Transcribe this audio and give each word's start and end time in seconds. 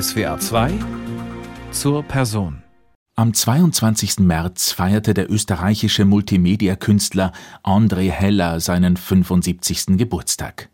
SWR 0.00 0.40
2 0.40 0.72
zur 1.70 2.02
Person. 2.02 2.64
Am 3.14 3.32
22. 3.32 4.18
März 4.18 4.72
feierte 4.72 5.14
der 5.14 5.30
österreichische 5.30 6.04
Multimedia-Künstler 6.04 7.30
André 7.62 8.10
Heller 8.10 8.58
seinen 8.58 8.96
75. 8.96 9.96
Geburtstag. 9.96 10.68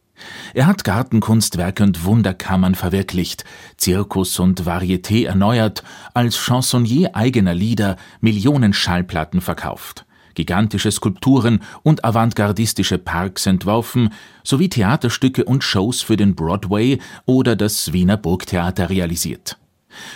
Er 0.55 0.67
hat 0.67 0.85
Gartenkunstwerke 0.85 1.83
und 1.83 2.05
Wunderkammern 2.05 2.75
verwirklicht, 2.75 3.45
Zirkus 3.77 4.39
und 4.39 4.63
Varieté 4.63 5.27
erneuert, 5.27 5.85
als 6.15 6.39
Chansonnier 6.39 7.15
eigener 7.15 7.53
Lieder 7.53 7.97
Millionen 8.23 8.73
Schallplatten 8.73 9.43
verkauft 9.43 10.07
gigantische 10.41 10.91
Skulpturen 10.91 11.61
und 11.83 12.03
avantgardistische 12.03 12.97
Parks 12.97 13.45
entworfen, 13.45 14.09
sowie 14.43 14.71
Theaterstücke 14.71 15.45
und 15.45 15.63
Shows 15.63 16.01
für 16.01 16.17
den 16.17 16.35
Broadway 16.35 16.99
oder 17.27 17.57
das 17.57 17.93
Wiener 17.93 18.17
Burgtheater 18.17 18.89
realisiert. 18.89 19.59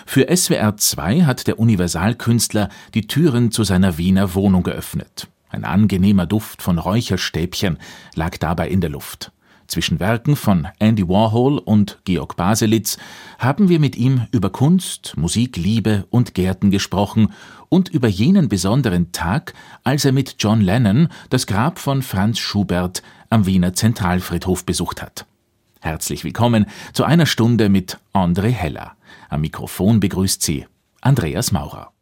Für 0.06 0.34
SWR 0.34 0.78
2 0.78 1.24
hat 1.24 1.46
der 1.46 1.58
Universalkünstler 1.58 2.70
die 2.94 3.06
Türen 3.06 3.50
zu 3.50 3.64
seiner 3.64 3.98
Wiener 3.98 4.34
Wohnung 4.34 4.62
geöffnet. 4.62 5.28
Ein 5.50 5.64
angenehmer 5.64 6.24
Duft 6.24 6.62
von 6.62 6.78
Räucherstäbchen 6.78 7.78
lag 8.14 8.38
dabei 8.38 8.68
in 8.70 8.80
der 8.80 8.90
Luft. 8.90 9.30
Zwischen 9.66 9.98
Werken 9.98 10.36
von 10.36 10.68
Andy 10.78 11.08
Warhol 11.08 11.58
und 11.58 11.98
Georg 12.04 12.36
Baselitz 12.36 12.98
haben 13.38 13.68
wir 13.68 13.80
mit 13.80 13.96
ihm 13.96 14.26
über 14.30 14.50
Kunst, 14.50 15.14
Musik, 15.16 15.56
Liebe 15.56 16.06
und 16.10 16.34
Gärten 16.34 16.70
gesprochen 16.70 17.32
und 17.70 17.88
über 17.88 18.08
jenen 18.08 18.48
besonderen 18.48 19.12
Tag, 19.12 19.54
als 19.82 20.04
er 20.04 20.12
mit 20.12 20.36
John 20.38 20.60
Lennon 20.60 21.08
das 21.30 21.46
Grab 21.46 21.78
von 21.78 22.02
Franz 22.02 22.38
Schubert 22.38 23.02
am 23.30 23.46
Wiener 23.46 23.72
Zentralfriedhof 23.72 24.66
besucht 24.66 25.00
hat. 25.00 25.26
Herzlich 25.80 26.24
willkommen 26.24 26.66
zu 26.92 27.04
einer 27.04 27.26
Stunde 27.26 27.68
mit 27.68 27.98
André 28.12 28.50
Heller. 28.50 28.96
Am 29.28 29.40
Mikrofon 29.40 30.00
begrüßt 30.00 30.42
Sie 30.42 30.66
Andreas 31.00 31.52
Maurer. 31.52 31.93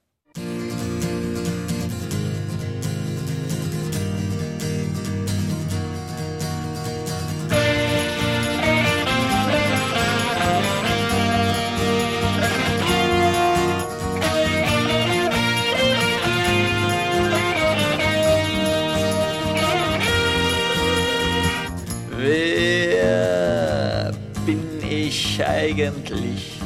Eigentlich? 25.72 26.60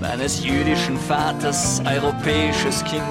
Meines 0.00 0.44
jüdischen 0.44 0.96
Vaters 0.96 1.82
europäisches 1.84 2.84
Kind, 2.84 3.02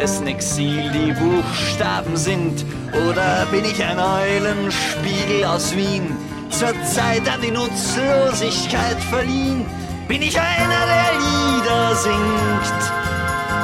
dessen 0.00 0.26
Exil 0.26 0.90
die 0.90 1.12
Buchstaben 1.12 2.16
sind? 2.16 2.64
Oder 3.08 3.46
bin 3.52 3.64
ich 3.64 3.82
ein 3.84 3.98
Eulenspiegel 3.98 5.44
aus 5.44 5.74
Wien, 5.76 6.16
zur 6.50 6.74
Zeit 6.82 7.28
an 7.32 7.40
die 7.40 7.52
Nutzlosigkeit 7.52 9.00
verliehen? 9.08 9.64
Bin 10.08 10.22
ich 10.22 10.36
einer, 10.36 10.84
der 10.96 11.12
Lieder 11.20 11.94
singt? 11.94 12.80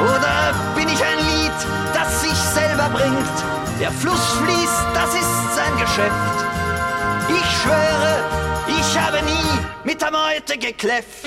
Oder 0.02 0.54
bin 0.76 0.88
ich 0.88 1.02
ein 1.02 1.18
Lied, 1.18 1.58
das 1.92 2.22
sich 2.22 2.38
selber 2.54 2.88
bringt? 2.90 3.36
Der 3.80 3.90
Fluss 3.90 4.24
fließt, 4.44 4.86
das 4.94 5.14
ist 5.14 5.56
sein 5.56 5.76
Geschäft. 5.80 6.36
Ich 7.28 7.44
schwöre, 7.60 8.45
ich 8.68 8.98
habe 8.98 9.22
nie 9.24 9.58
mit 9.84 10.00
der 10.00 10.10
Meute 10.10 10.58
gekläfft. 10.58 11.26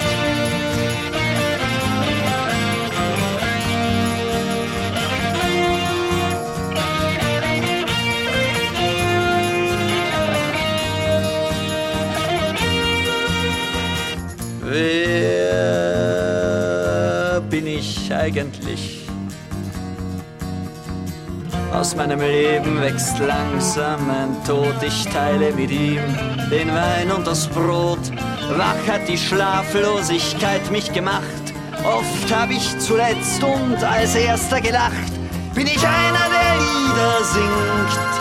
Wer 14.72 15.50
bin 17.50 17.66
ich 17.66 18.14
eigentlich? 18.14 18.99
Aus 21.74 21.96
meinem 21.96 22.20
Leben 22.20 22.82
wächst 22.82 23.20
langsam 23.20 24.10
ein 24.10 24.36
Tod, 24.46 24.82
ich 24.82 25.06
teile 25.06 25.52
mit 25.54 25.70
ihm 25.70 26.02
den 26.50 26.74
Wein 26.74 27.12
und 27.12 27.28
das 27.28 27.48
Brot. 27.48 28.00
Wach 28.58 28.92
hat 28.92 29.08
die 29.08 29.18
Schlaflosigkeit 29.18 30.72
mich 30.72 30.92
gemacht, 30.92 31.24
oft 31.86 32.36
hab 32.36 32.50
ich 32.50 32.78
zuletzt 32.80 33.44
und 33.44 33.84
als 33.84 34.16
erster 34.16 34.60
gelacht. 34.60 35.12
Bin 35.54 35.68
ich 35.68 35.86
einer, 35.86 36.28
der 36.30 36.56
Lieder 36.58 37.24
singt? 37.24 38.20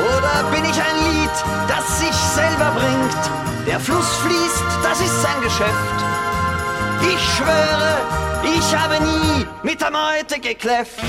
Oder 0.00 0.50
bin 0.50 0.64
ich 0.64 0.80
ein 0.80 0.98
Lied, 1.12 1.30
das 1.68 2.00
sich 2.00 2.16
selber 2.34 2.72
bringt? 2.74 3.66
Der 3.66 3.78
Fluss 3.78 4.16
fließt, 4.16 4.64
das 4.82 5.00
ist 5.00 5.22
sein 5.22 5.40
Geschäft. 5.42 5.70
Ich 7.02 7.20
schwöre, 7.34 7.98
ich 8.58 8.76
habe 8.76 8.94
nie 8.94 9.46
mit 9.62 9.80
der 9.80 9.90
Meute 9.90 10.40
gekläfft. 10.40 11.00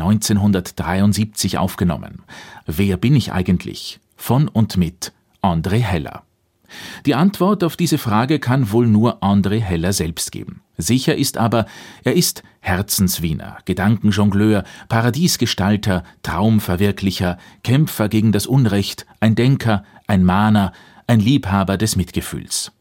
1973 0.00 1.58
aufgenommen. 1.58 2.22
Wer 2.66 2.96
bin 2.96 3.16
ich 3.16 3.32
eigentlich? 3.32 4.00
Von 4.16 4.48
und 4.48 4.76
mit 4.76 5.12
André 5.42 5.78
Heller. 5.78 6.22
Die 7.04 7.14
Antwort 7.14 7.62
auf 7.62 7.76
diese 7.76 7.98
Frage 7.98 8.38
kann 8.38 8.72
wohl 8.72 8.86
nur 8.86 9.22
André 9.22 9.60
Heller 9.60 9.92
selbst 9.92 10.32
geben. 10.32 10.62
Sicher 10.76 11.16
ist 11.16 11.38
aber, 11.38 11.66
er 12.04 12.14
ist 12.14 12.42
Herzenswiener, 12.60 13.58
Gedankenjongleur, 13.64 14.64
Paradiesgestalter, 14.88 16.04
Traumverwirklicher, 16.22 17.38
Kämpfer 17.62 18.08
gegen 18.08 18.32
das 18.32 18.46
Unrecht, 18.46 19.06
ein 19.20 19.34
Denker, 19.34 19.84
ein 20.06 20.24
Mahner, 20.24 20.72
ein 21.06 21.20
Liebhaber 21.20 21.76
des 21.76 21.96
Mitgefühls. 21.96 22.72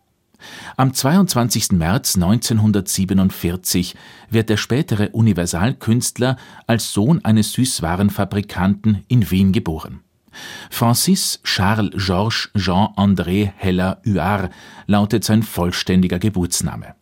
Am 0.78 0.94
22. 0.94 1.72
März 1.72 2.16
1947 2.16 3.96
wird 4.30 4.50
der 4.50 4.58
spätere 4.58 5.10
Universalkünstler 5.10 6.38
als 6.68 6.94
Sohn 6.94 7.24
eines 7.24 7.54
Süßwarenfabrikanten 7.54 9.04
in 9.08 9.30
Wien 9.32 9.52
geboren. 9.52 10.02
Francis 10.70 11.40
Charles 11.44 12.06
Georges 12.06 12.50
Jean 12.58 12.90
André 12.96 13.52
Heller 13.56 14.02
Huard 14.06 14.52
lautet 14.86 15.24
sein 15.24 15.44
vollständiger 15.44 16.20
Geburtsname. 16.20 16.96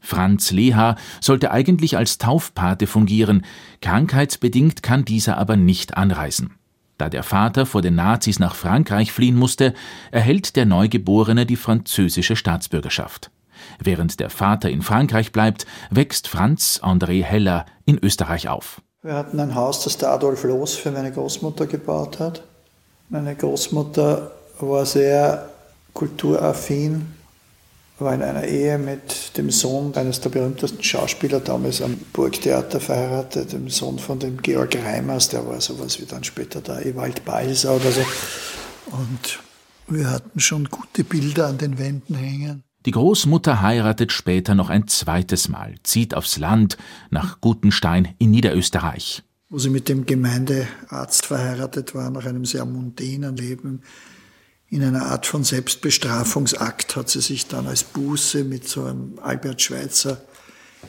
Franz 0.00 0.52
Leha 0.52 0.96
sollte 1.20 1.50
eigentlich 1.50 1.96
als 1.96 2.18
Taufpate 2.18 2.86
fungieren, 2.86 3.44
krankheitsbedingt 3.80 4.82
kann 4.82 5.04
dieser 5.04 5.36
aber 5.36 5.56
nicht 5.56 5.96
anreisen. 5.96 6.54
Da 6.98 7.08
der 7.10 7.22
Vater 7.22 7.66
vor 7.66 7.82
den 7.82 7.94
Nazis 7.94 8.38
nach 8.38 8.54
Frankreich 8.54 9.12
fliehen 9.12 9.36
musste, 9.36 9.74
erhält 10.10 10.56
der 10.56 10.64
Neugeborene 10.64 11.44
die 11.44 11.56
französische 11.56 12.36
Staatsbürgerschaft. 12.36 13.30
Während 13.78 14.20
der 14.20 14.30
Vater 14.30 14.70
in 14.70 14.82
Frankreich 14.82 15.32
bleibt, 15.32 15.66
wächst 15.90 16.28
Franz 16.28 16.80
André 16.82 17.22
Heller 17.22 17.66
in 17.84 17.98
Österreich 18.02 18.48
auf. 18.48 18.80
Wir 19.02 19.14
hatten 19.14 19.38
ein 19.38 19.54
Haus, 19.54 19.84
das 19.84 19.98
der 19.98 20.10
Adolf 20.10 20.44
Loos 20.44 20.74
für 20.74 20.90
meine 20.90 21.12
Großmutter 21.12 21.66
gebaut 21.66 22.18
hat. 22.18 22.42
Meine 23.08 23.34
Großmutter 23.34 24.32
war 24.60 24.86
sehr 24.86 25.48
kulturaffin, 25.92 27.15
war 27.98 28.14
in 28.14 28.22
einer 28.22 28.44
Ehe 28.44 28.78
mit 28.78 29.36
dem 29.38 29.50
Sohn 29.50 29.94
eines 29.94 30.20
der 30.20 30.30
berühmtesten 30.30 30.82
Schauspieler 30.82 31.40
damals 31.40 31.80
am 31.80 31.96
Burgtheater 32.12 32.78
verheiratet, 32.80 33.52
dem 33.52 33.68
Sohn 33.70 33.98
von 33.98 34.18
dem 34.18 34.42
Georg 34.42 34.76
Reimers, 34.76 35.28
der 35.30 35.46
war 35.46 35.60
sowas 35.60 36.00
wie 36.00 36.04
dann 36.04 36.24
später 36.24 36.60
der 36.60 36.84
Ewald 36.84 37.24
Balser 37.24 37.76
oder 37.76 37.90
so. 37.90 38.04
Und 38.90 39.40
wir 39.88 40.10
hatten 40.10 40.40
schon 40.40 40.66
gute 40.66 41.04
Bilder 41.04 41.46
an 41.46 41.58
den 41.58 41.78
Wänden 41.78 42.14
hängen. 42.14 42.62
Die 42.84 42.90
Großmutter 42.92 43.62
heiratet 43.62 44.12
später 44.12 44.54
noch 44.54 44.68
ein 44.68 44.86
zweites 44.86 45.48
Mal, 45.48 45.74
zieht 45.82 46.14
aufs 46.14 46.38
Land 46.38 46.76
nach 47.10 47.40
Gutenstein 47.40 48.14
in 48.18 48.30
Niederösterreich. 48.30 49.22
Wo 49.48 49.58
sie 49.58 49.70
mit 49.70 49.88
dem 49.88 50.06
Gemeindearzt 50.06 51.26
verheiratet 51.26 51.94
war, 51.94 52.10
nach 52.10 52.26
einem 52.26 52.44
sehr 52.44 52.64
mundänen 52.64 53.36
Leben, 53.36 53.82
in 54.68 54.82
einer 54.82 55.06
Art 55.06 55.26
von 55.26 55.44
Selbstbestrafungsakt 55.44 56.96
hat 56.96 57.08
sie 57.08 57.20
sich 57.20 57.46
dann 57.46 57.66
als 57.66 57.84
Buße 57.84 58.44
mit 58.44 58.68
so 58.68 58.84
einem 58.84 59.18
Albert 59.22 59.62
Schweitzer 59.62 60.20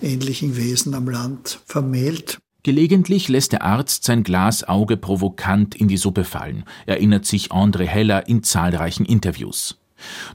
ähnlichen 0.02 0.58
Wesen 0.58 0.94
am 0.94 1.10
Land 1.10 1.60
vermählt. 1.66 2.38
Gelegentlich 2.64 3.30
lässt 3.30 3.54
der 3.54 3.64
Arzt 3.64 4.04
sein 4.04 4.24
Glasauge 4.24 4.98
provokant 4.98 5.76
in 5.76 5.88
die 5.88 5.98
Suppe 5.98 6.24
fallen, 6.24 6.66
erinnert 6.86 7.26
sich 7.26 7.52
André 7.52 7.86
Heller 7.86 8.28
in 8.28 8.44
zahlreichen 8.44 9.06
Interviews. 9.06 9.78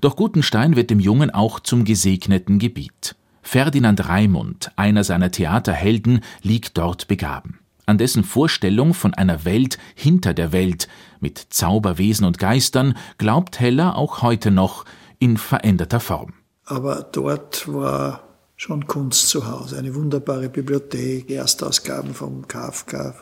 Doch 0.00 0.16
Gutenstein 0.16 0.74
wird 0.74 0.90
dem 0.90 1.00
Jungen 1.00 1.30
auch 1.30 1.60
zum 1.60 1.84
gesegneten 1.84 2.58
Gebiet. 2.58 3.16
Ferdinand 3.42 4.08
Raimund, 4.08 4.70
einer 4.76 5.04
seiner 5.04 5.30
Theaterhelden, 5.30 6.20
liegt 6.42 6.78
dort 6.78 7.08
begraben. 7.08 7.58
An 7.84 7.98
dessen 7.98 8.24
Vorstellung 8.24 8.94
von 8.94 9.12
einer 9.12 9.44
Welt 9.44 9.78
hinter 9.94 10.32
der 10.32 10.52
Welt 10.52 10.88
mit 11.22 11.38
Zauberwesen 11.50 12.26
und 12.26 12.38
Geistern 12.38 12.96
glaubt 13.16 13.60
Heller 13.60 13.96
auch 13.96 14.20
heute 14.20 14.50
noch 14.50 14.84
in 15.18 15.38
veränderter 15.38 16.00
Form. 16.00 16.34
Aber 16.66 17.06
dort 17.12 17.72
war 17.72 18.24
schon 18.56 18.86
Kunst 18.86 19.28
zu 19.28 19.46
Hause. 19.46 19.78
Eine 19.78 19.94
wunderbare 19.94 20.48
Bibliothek, 20.48 21.30
Erstausgaben 21.30 22.14
vom 22.14 22.46
Kafka, 22.46 23.14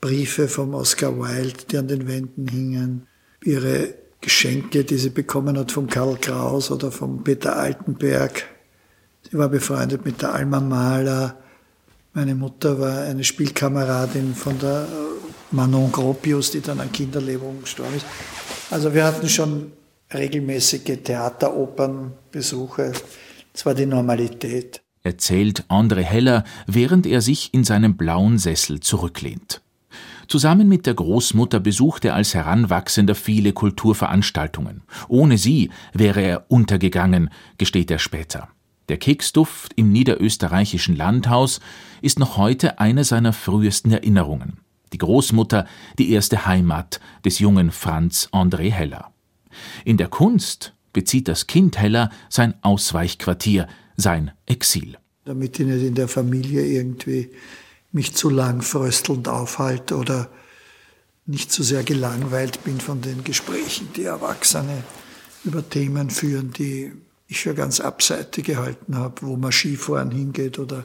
Briefe 0.00 0.48
vom 0.48 0.74
Oscar 0.74 1.18
Wilde, 1.18 1.64
die 1.70 1.78
an 1.78 1.88
den 1.88 2.08
Wänden 2.08 2.48
hingen, 2.48 3.06
ihre 3.44 3.94
Geschenke, 4.20 4.84
die 4.84 4.96
sie 4.96 5.10
bekommen 5.10 5.58
hat 5.58 5.72
vom 5.72 5.88
Karl 5.88 6.16
Kraus 6.20 6.70
oder 6.70 6.90
vom 6.90 7.22
Peter 7.22 7.56
Altenberg. 7.56 8.44
Sie 9.30 9.38
war 9.38 9.48
befreundet 9.48 10.04
mit 10.04 10.22
der 10.22 10.34
Alma 10.34 10.60
Mahler. 10.60 11.36
Meine 12.12 12.34
Mutter 12.34 12.80
war 12.80 13.02
eine 13.02 13.24
Spielkameradin 13.24 14.34
von 14.34 14.58
der 14.58 14.86
Manon 15.50 15.92
Gropius, 15.92 16.50
die 16.50 16.60
dann 16.60 16.80
an 16.80 16.92
Kinderlähmung 16.92 17.62
gestorben 17.62 17.96
ist. 17.96 18.06
Also 18.70 18.94
wir 18.94 19.04
hatten 19.04 19.28
schon 19.28 19.72
regelmäßige 20.12 20.98
Theateropernbesuche. 21.02 22.92
Das 23.52 23.66
war 23.66 23.74
die 23.74 23.86
Normalität. 23.86 24.82
Erzählt 25.02 25.64
André 25.68 26.02
Heller, 26.02 26.44
während 26.66 27.06
er 27.06 27.20
sich 27.20 27.54
in 27.54 27.64
seinem 27.64 27.96
blauen 27.96 28.38
Sessel 28.38 28.80
zurücklehnt. 28.80 29.62
Zusammen 30.28 30.68
mit 30.68 30.86
der 30.86 30.94
Großmutter 30.94 31.60
besucht 31.60 32.04
er 32.04 32.16
als 32.16 32.34
Heranwachsender 32.34 33.14
viele 33.14 33.52
Kulturveranstaltungen. 33.52 34.82
Ohne 35.08 35.38
sie 35.38 35.70
wäre 35.92 36.20
er 36.20 36.46
untergegangen, 36.48 37.30
gesteht 37.58 37.90
er 37.92 38.00
später. 38.00 38.48
Der 38.88 38.98
Keksduft 38.98 39.72
im 39.76 39.92
niederösterreichischen 39.92 40.96
Landhaus 40.96 41.60
ist 42.02 42.18
noch 42.18 42.36
heute 42.36 42.80
eine 42.80 43.04
seiner 43.04 43.32
frühesten 43.32 43.92
Erinnerungen. 43.92 44.58
Die 44.92 44.98
Großmutter, 44.98 45.66
die 45.98 46.12
erste 46.12 46.46
Heimat 46.46 47.00
des 47.24 47.38
jungen 47.38 47.70
Franz 47.70 48.28
André 48.32 48.70
Heller. 48.70 49.12
In 49.84 49.96
der 49.96 50.08
Kunst 50.08 50.74
bezieht 50.92 51.28
das 51.28 51.46
Kind 51.46 51.78
Heller 51.78 52.10
sein 52.28 52.54
Ausweichquartier, 52.62 53.68
sein 53.96 54.32
Exil. 54.46 54.96
Damit 55.24 55.58
ich 55.58 55.66
nicht 55.66 55.82
in 55.82 55.94
der 55.94 56.08
Familie 56.08 56.64
irgendwie 56.64 57.30
mich 57.92 58.14
zu 58.14 58.30
lang 58.30 58.62
fröstelnd 58.62 59.28
aufhalte 59.28 59.96
oder 59.96 60.30
nicht 61.26 61.50
zu 61.50 61.62
sehr 61.62 61.82
gelangweilt 61.82 62.62
bin 62.64 62.80
von 62.80 63.00
den 63.00 63.24
Gesprächen, 63.24 63.88
die 63.96 64.04
Erwachsene 64.04 64.84
über 65.44 65.68
Themen 65.68 66.10
führen, 66.10 66.52
die 66.52 66.92
ich 67.28 67.40
für 67.40 67.54
ganz 67.54 67.80
abseitig 67.80 68.46
gehalten 68.46 68.96
habe, 68.96 69.22
wo 69.22 69.36
man 69.36 69.52
Skifahren 69.52 70.10
hingeht 70.10 70.58
oder 70.58 70.84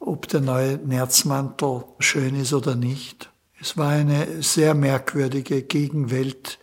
ob 0.00 0.28
der 0.28 0.40
neue 0.40 0.78
Nerzmantel 0.78 1.84
schön 2.00 2.34
ist 2.34 2.52
oder 2.52 2.74
nicht. 2.74 3.30
Es 3.66 3.76
war 3.76 3.88
eine 3.88 4.44
sehr 4.44 4.74
merkwürdige 4.74 5.60
Gegenwelt 5.60 6.60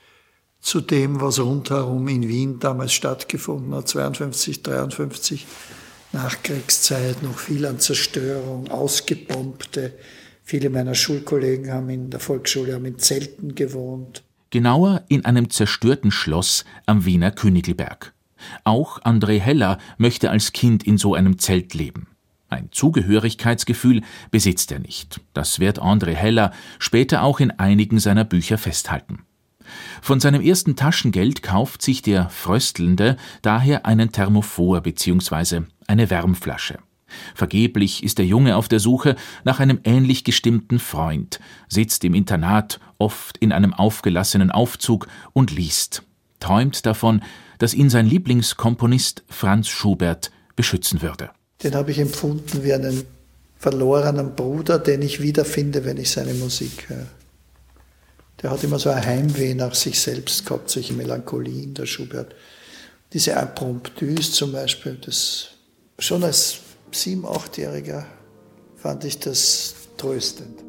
zu 0.61 0.79
dem, 0.79 1.19
was 1.19 1.37
rundherum 1.37 2.07
in 2.07 2.29
Wien 2.29 2.59
damals 2.59 2.93
stattgefunden 2.93 3.75
hat, 3.75 3.89
52, 3.89 4.63
53. 4.63 5.45
Nachkriegszeit, 6.13 7.21
noch 7.21 7.37
viel 7.37 7.65
an 7.65 7.79
Zerstörung, 7.79 8.71
ausgebombte. 8.71 9.91
Viele 10.45 10.69
meiner 10.69 10.95
Schulkollegen 10.95 11.73
haben 11.73 11.89
in 11.89 12.09
der 12.09 12.21
Volksschule 12.21 12.73
haben 12.73 12.85
in 12.85 12.99
Zelten 12.99 13.53
gewohnt. 13.53 14.23
Genauer 14.49 15.03
in 15.09 15.25
einem 15.25 15.49
zerstörten 15.49 16.09
Schloss 16.09 16.63
am 16.85 17.03
Wiener 17.03 17.31
Königelberg. 17.31 18.13
Auch 18.63 19.01
André 19.01 19.41
Heller 19.41 19.77
möchte 19.97 20.29
als 20.29 20.53
Kind 20.53 20.87
in 20.87 20.97
so 20.97 21.15
einem 21.15 21.37
Zelt 21.37 21.73
leben. 21.73 22.12
Ein 22.53 22.69
Zugehörigkeitsgefühl 22.71 24.03
besitzt 24.29 24.71
er 24.71 24.77
nicht. 24.77 25.21
Das 25.33 25.59
wird 25.59 25.81
André 25.81 26.13
Heller 26.13 26.51
später 26.77 27.23
auch 27.23 27.39
in 27.39 27.49
einigen 27.49 27.99
seiner 27.99 28.25
Bücher 28.25 28.59
festhalten. 28.59 29.23
Von 30.03 30.19
seinem 30.19 30.39
ersten 30.39 30.75
Taschengeld 30.75 31.41
kauft 31.41 31.81
sich 31.81 32.03
der 32.03 32.29
Fröstelnde 32.29 33.17
daher 33.41 33.87
einen 33.87 34.11
Thermophor 34.11 34.81
bzw. 34.81 35.61
eine 35.87 36.11
Wärmflasche. 36.11 36.77
Vergeblich 37.33 38.03
ist 38.03 38.19
der 38.19 38.27
Junge 38.27 38.55
auf 38.55 38.67
der 38.67 38.79
Suche 38.79 39.15
nach 39.43 39.59
einem 39.59 39.79
ähnlich 39.83 40.23
gestimmten 40.23 40.77
Freund, 40.77 41.39
sitzt 41.67 42.03
im 42.03 42.13
Internat, 42.13 42.79
oft 42.99 43.39
in 43.39 43.51
einem 43.51 43.73
aufgelassenen 43.73 44.51
Aufzug 44.51 45.07
und 45.33 45.49
liest, 45.49 46.03
träumt 46.39 46.85
davon, 46.85 47.23
dass 47.57 47.73
ihn 47.73 47.89
sein 47.89 48.05
Lieblingskomponist 48.05 49.23
Franz 49.27 49.69
Schubert 49.69 50.31
beschützen 50.55 51.01
würde. 51.01 51.31
Den 51.63 51.75
habe 51.75 51.91
ich 51.91 51.99
empfunden 51.99 52.63
wie 52.63 52.73
einen 52.73 53.05
verlorenen 53.57 54.35
Bruder, 54.35 54.77
den 54.79 55.01
ich 55.01 55.21
wiederfinde, 55.21 55.85
wenn 55.85 55.97
ich 55.97 56.11
seine 56.11 56.33
Musik 56.33 56.89
höre. 56.89 57.07
Der 58.41 58.51
hat 58.51 58.63
immer 58.63 58.77
so 58.77 58.89
ein 58.89 59.05
Heimweh 59.05 59.53
nach 59.53 59.73
sich 59.73 59.99
selbst 59.99 60.45
gehabt, 60.45 60.69
solche 60.69 60.93
Melancholien, 60.93 61.73
der 61.73 61.85
Schubert. 61.85 62.35
Diese 63.13 63.31
Impromptus 63.31 64.33
zum 64.33 64.51
Beispiel, 64.51 64.97
das 64.99 65.47
schon 65.97 66.23
als 66.25 66.57
sieben-, 66.91 67.25
achtjähriger 67.25 68.05
fand 68.75 69.05
ich 69.05 69.19
das 69.19 69.75
tröstend. 69.97 70.59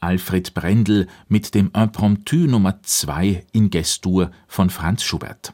Alfred 0.00 0.54
Brendel 0.54 1.06
mit 1.28 1.54
dem 1.54 1.70
Impromptu 1.74 2.46
Nummer 2.46 2.82
2 2.82 3.44
in 3.52 3.70
Gestur 3.70 4.30
von 4.48 4.70
Franz 4.70 5.04
Schubert. 5.04 5.52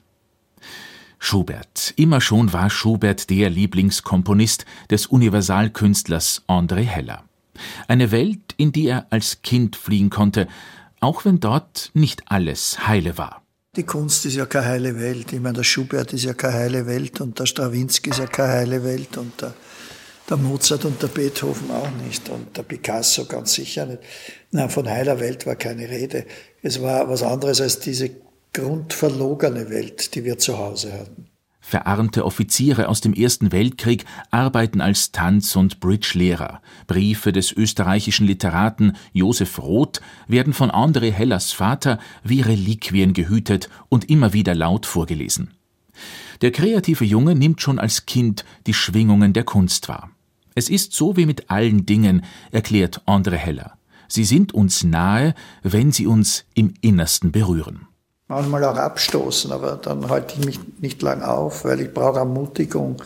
Schubert. 1.18 1.92
Immer 1.96 2.20
schon 2.20 2.52
war 2.52 2.70
Schubert 2.70 3.28
der 3.30 3.50
Lieblingskomponist 3.50 4.64
des 4.90 5.06
Universalkünstlers 5.06 6.44
André 6.46 6.82
Heller. 6.82 7.24
Eine 7.88 8.12
Welt, 8.12 8.54
in 8.56 8.70
die 8.70 8.86
er 8.86 9.06
als 9.10 9.42
Kind 9.42 9.76
fliehen 9.76 10.10
konnte, 10.10 10.46
auch 11.00 11.24
wenn 11.24 11.40
dort 11.40 11.90
nicht 11.94 12.22
alles 12.26 12.86
heile 12.86 13.18
war. 13.18 13.42
Die 13.76 13.82
Kunst 13.82 14.24
ist 14.24 14.36
ja 14.36 14.46
keine 14.46 14.66
heile 14.66 14.98
Welt. 15.00 15.32
Ich 15.32 15.40
meine, 15.40 15.56
der 15.56 15.64
Schubert 15.64 16.12
ist 16.12 16.24
ja 16.24 16.32
keine 16.32 16.54
heile 16.54 16.86
Welt 16.86 17.20
und 17.20 17.38
der 17.38 17.46
Strawinski 17.46 18.10
ist 18.10 18.20
ja 18.20 18.26
keine 18.26 18.52
heile 18.52 18.84
Welt 18.84 19.16
und 19.16 19.40
der, 19.40 19.54
der 20.28 20.36
Mozart 20.36 20.84
und 20.84 21.00
der 21.02 21.08
Beethoven 21.08 21.70
auch 21.70 21.90
nicht 22.04 22.28
und 22.28 22.56
der 22.56 22.62
Picasso 22.62 23.26
ganz 23.26 23.54
sicher 23.54 23.86
nicht. 23.86 24.00
Nein, 24.50 24.70
von 24.70 24.88
heiler 24.88 25.20
Welt 25.20 25.46
war 25.46 25.56
keine 25.56 25.88
Rede. 25.88 26.26
Es 26.62 26.82
war 26.82 27.08
was 27.08 27.22
anderes 27.22 27.60
als 27.60 27.78
diese 27.78 28.10
grundverlogene 28.52 29.70
Welt, 29.70 30.14
die 30.14 30.24
wir 30.24 30.38
zu 30.38 30.58
Hause 30.58 30.92
hatten. 30.92 31.28
Verarmte 31.60 32.24
Offiziere 32.24 32.88
aus 32.88 33.00
dem 33.00 33.12
Ersten 33.12 33.50
Weltkrieg 33.50 34.04
arbeiten 34.30 34.80
als 34.80 35.10
Tanz- 35.10 35.56
und 35.56 35.80
Bridge-Lehrer. 35.80 36.62
Briefe 36.86 37.32
des 37.32 37.50
österreichischen 37.50 38.24
Literaten 38.24 38.96
Josef 39.12 39.58
Roth 39.58 40.00
werden 40.28 40.52
von 40.52 40.70
André 40.70 41.10
Hellers 41.10 41.50
Vater 41.50 41.98
wie 42.22 42.40
Reliquien 42.40 43.14
gehütet 43.14 43.68
und 43.88 44.08
immer 44.08 44.32
wieder 44.32 44.54
laut 44.54 44.86
vorgelesen. 44.86 45.50
Der 46.40 46.52
kreative 46.52 47.04
Junge 47.04 47.34
nimmt 47.34 47.60
schon 47.60 47.80
als 47.80 48.06
Kind 48.06 48.44
die 48.68 48.74
Schwingungen 48.74 49.32
der 49.32 49.44
Kunst 49.44 49.88
wahr. 49.88 50.10
Es 50.56 50.68
ist 50.68 50.92
so 50.92 51.16
wie 51.16 51.26
mit 51.26 51.48
allen 51.48 51.86
Dingen, 51.86 52.24
erklärt 52.50 53.02
André 53.06 53.36
Heller. 53.36 53.78
Sie 54.08 54.24
sind 54.24 54.52
uns 54.52 54.82
nahe, 54.82 55.34
wenn 55.62 55.92
sie 55.92 56.08
uns 56.08 56.44
im 56.54 56.74
Innersten 56.80 57.30
berühren 57.30 57.86
manchmal 58.28 58.64
auch 58.64 58.76
abstoßen, 58.76 59.52
aber 59.52 59.76
dann 59.76 60.08
halte 60.08 60.34
ich 60.38 60.44
mich 60.44 60.60
nicht 60.80 61.02
lang 61.02 61.22
auf, 61.22 61.64
weil 61.64 61.80
ich 61.80 61.92
brauche 61.92 62.18
Ermutigung 62.18 63.02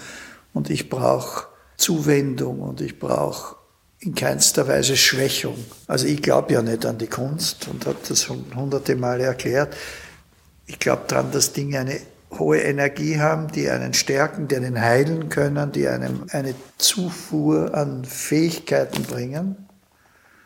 und 0.53 0.71
ich 0.71 0.89
brauche 0.89 1.47
Zuwendung 1.77 2.61
und 2.61 2.81
ich 2.81 2.99
brauche 2.99 3.57
in 4.01 4.15
keinster 4.15 4.67
Weise 4.67 4.97
Schwächung. 4.97 5.57
Also 5.87 6.07
ich 6.07 6.23
glaube 6.23 6.55
ja 6.55 6.63
nicht 6.63 6.87
an 6.87 6.99
die 6.99 7.07
Kunst 7.07 7.69
und 7.69 7.87
habe 7.87 7.99
das 8.09 8.23
schon 8.23 8.45
hunderte 8.55 8.97
Male 8.97 9.25
erklärt. 9.25 9.77
Ich 10.67 10.79
glaube 10.79 11.03
daran, 11.07 11.33
dass 11.33 11.53
Dinge 11.53 11.81
eine 11.81 12.01
hohe 12.39 12.59
Energie 12.59 13.19
haben, 13.19 13.49
die 13.49 13.69
einen 13.69 13.95
stärken, 13.95 14.49
die 14.49 14.57
einen 14.57 14.81
heilen 14.81 15.29
können, 15.29 15.73
die 15.73 15.89
einem 15.89 16.27
eine 16.31 16.55
Zufuhr 16.79 17.75
an 17.75 18.05
Fähigkeiten 18.05 19.03
bringen. 19.03 19.57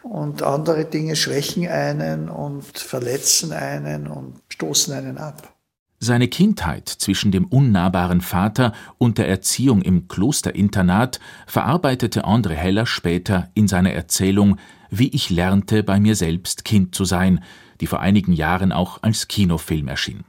Und 0.03 0.43
andere 0.43 0.85
Dinge 0.85 1.17
schwächen 1.17 1.67
einen 1.67 2.29
und 2.29 2.79
verletzen 2.79 3.53
einen 3.53 4.07
und 4.07 4.35
stoßen 4.49 4.93
einen 4.95 5.19
ab. 5.19 5.55
Seine 5.99 6.29
Kindheit 6.29 6.89
zwischen 6.89 7.33
dem 7.33 7.47
unnahbaren 7.47 8.21
Vater 8.21 8.75
und 8.99 9.17
der 9.17 9.29
Erziehung 9.29 9.81
im 9.81 10.07
Klosterinternat 10.07 11.19
verarbeitete 11.47 12.27
André 12.27 12.53
Heller 12.53 12.85
später 12.85 13.49
in 13.55 13.69
seiner 13.69 13.93
Erzählung 13.93 14.59
Wie 14.91 15.09
ich 15.09 15.31
lernte, 15.31 15.83
bei 15.83 15.99
mir 15.99 16.15
selbst 16.15 16.67
Kind 16.67 16.95
zu 16.95 17.07
sein, 17.07 17.43
die 17.81 17.87
vor 17.87 18.01
einigen 18.01 18.35
Jahren 18.35 18.71
auch 18.71 19.03
als 19.03 19.29
Kinofilm 19.29 19.89
erschien. 19.89 20.25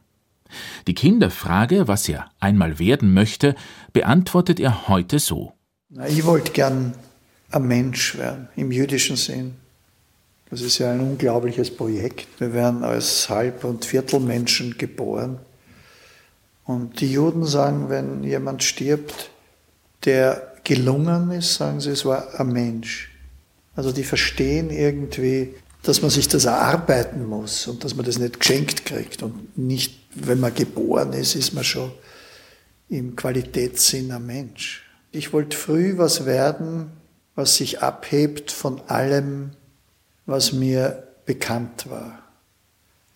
Die 0.87 0.95
Kinderfrage, 0.95 1.87
was 1.87 2.07
er 2.09 2.29
einmal 2.39 2.79
werden 2.79 3.13
möchte, 3.13 3.55
beantwortet 3.93 4.59
er 4.59 4.87
heute 4.87 5.19
so. 5.19 5.53
Ich 6.07 6.25
wollte 6.25 6.51
gern 6.51 6.93
ein 7.51 7.67
Mensch 7.67 8.17
werden, 8.17 8.49
im 8.55 8.71
jüdischen 8.71 9.15
Sinn. 9.15 9.55
Das 10.49 10.61
ist 10.61 10.77
ja 10.77 10.91
ein 10.91 10.99
unglaubliches 10.99 11.75
Projekt. 11.75 12.27
Wir 12.39 12.53
werden 12.53 12.83
als 12.83 13.29
Halb- 13.29 13.63
und 13.63 13.85
Viertelmenschen 13.85 14.77
geboren. 14.77 15.39
Und 16.65 16.99
die 17.01 17.11
Juden 17.11 17.45
sagen, 17.45 17.89
wenn 17.89 18.23
jemand 18.23 18.63
stirbt, 18.63 19.29
der 20.05 20.53
gelungen 20.63 21.31
ist, 21.31 21.55
sagen 21.55 21.79
sie, 21.79 21.91
es 21.91 22.05
war 22.05 22.39
ein 22.39 22.51
Mensch. 22.51 23.11
Also 23.75 23.91
die 23.91 24.03
verstehen 24.03 24.69
irgendwie, 24.69 25.53
dass 25.83 26.01
man 26.01 26.09
sich 26.09 26.27
das 26.27 26.45
erarbeiten 26.45 27.25
muss 27.25 27.67
und 27.67 27.83
dass 27.83 27.95
man 27.95 28.05
das 28.05 28.17
nicht 28.17 28.39
geschenkt 28.39 28.85
kriegt. 28.85 29.21
Und 29.21 29.57
nicht, 29.57 29.99
wenn 30.15 30.39
man 30.39 30.53
geboren 30.53 31.13
ist, 31.13 31.35
ist 31.35 31.53
man 31.53 31.63
schon 31.63 31.91
im 32.89 33.15
Qualitätssinn 33.15 34.11
ein 34.11 34.25
Mensch. 34.25 34.83
Ich 35.11 35.33
wollte 35.33 35.57
früh 35.57 35.97
was 35.97 36.25
werden, 36.25 36.91
was 37.35 37.55
sich 37.55 37.81
abhebt 37.81 38.51
von 38.51 38.81
allem, 38.87 39.51
was 40.25 40.53
mir 40.53 41.07
bekannt 41.25 41.89
war. 41.89 42.19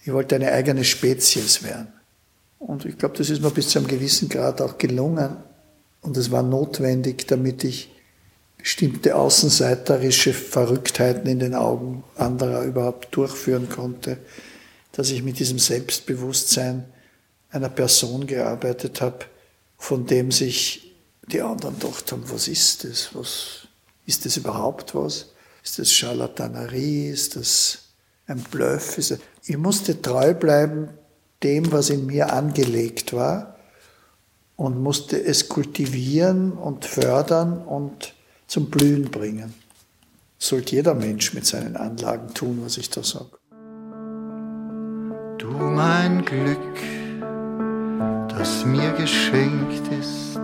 Ich 0.03 0.13
wollte 0.13 0.35
eine 0.35 0.51
eigene 0.51 0.83
Spezies 0.83 1.63
werden. 1.63 1.87
Und 2.57 2.85
ich 2.85 2.97
glaube, 2.97 3.17
das 3.17 3.29
ist 3.29 3.41
mir 3.41 3.51
bis 3.51 3.69
zu 3.69 3.79
einem 3.79 3.87
gewissen 3.87 4.27
Grad 4.27 4.61
auch 4.61 4.77
gelungen. 4.77 5.37
Und 6.01 6.17
es 6.17 6.31
war 6.31 6.43
notwendig, 6.43 7.27
damit 7.27 7.63
ich 7.63 7.89
bestimmte 8.57 9.15
außenseiterische 9.15 10.33
Verrücktheiten 10.33 11.29
in 11.29 11.39
den 11.39 11.55
Augen 11.55 12.03
anderer 12.17 12.63
überhaupt 12.63 13.15
durchführen 13.15 13.69
konnte, 13.69 14.17
dass 14.99 15.11
ich 15.11 15.23
mit 15.23 15.39
diesem 15.39 15.59
Selbstbewusstsein 15.59 16.83
einer 17.51 17.69
Person 17.69 18.27
gearbeitet 18.27 18.99
habe, 18.99 19.19
von 19.77 20.05
dem 20.05 20.29
sich 20.29 20.93
die 21.25 21.41
anderen 21.41 21.79
gedacht 21.79 22.11
haben, 22.11 22.29
was 22.29 22.49
ist 22.49 22.83
das? 22.83 23.15
Was, 23.15 23.69
ist 24.05 24.25
das 24.25 24.35
überhaupt 24.35 24.93
was? 24.95 25.27
Ist 25.63 25.79
das 25.79 25.93
Charlatanerie? 25.93 27.07
Ist 27.07 27.37
das 27.37 27.79
ein 28.27 28.41
Bluff? 28.51 28.97
Ich 29.45 29.55
musste 29.55 30.01
treu 30.01 30.33
bleiben 30.33 30.89
dem, 31.43 31.71
was 31.71 31.91
in 31.91 32.05
mir 32.05 32.33
angelegt 32.33 33.13
war 33.13 33.55
und 34.57 34.83
musste 34.83 35.23
es 35.23 35.47
kultivieren 35.47 36.51
und 36.51 36.83
fördern 36.83 37.65
und 37.65 38.15
zum 38.47 38.69
Blühen 38.69 39.09
bringen. 39.09 39.53
sollte 40.37 40.75
jeder 40.75 40.93
Mensch 40.93 41.33
mit 41.33 41.45
seinen 41.45 41.77
Anlagen 41.77 42.33
tun, 42.33 42.59
was 42.61 42.75
ich 42.75 42.89
da 42.89 43.01
sage. 43.01 43.38
Du 45.49 45.65
mein 45.65 46.23
Glück, 46.23 46.77
das 48.29 48.65
mir 48.65 48.91
geschenkt 48.91 49.87
ist 49.99 50.39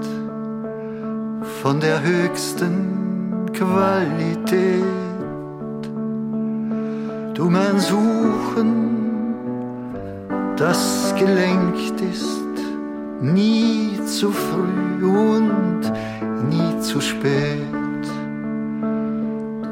von 1.62 1.80
der 1.80 2.02
höchsten 2.02 3.52
Qualität 3.54 4.84
du 7.36 7.50
mein 7.50 7.80
Suchen, 7.80 9.34
das 10.58 11.14
gelenkt 11.20 12.02
ist, 12.02 12.42
nie 13.22 14.00
zu 14.06 14.32
früh 14.32 15.06
und 15.06 15.82
nie 16.50 16.80
zu 16.80 17.02
spät. 17.02 18.04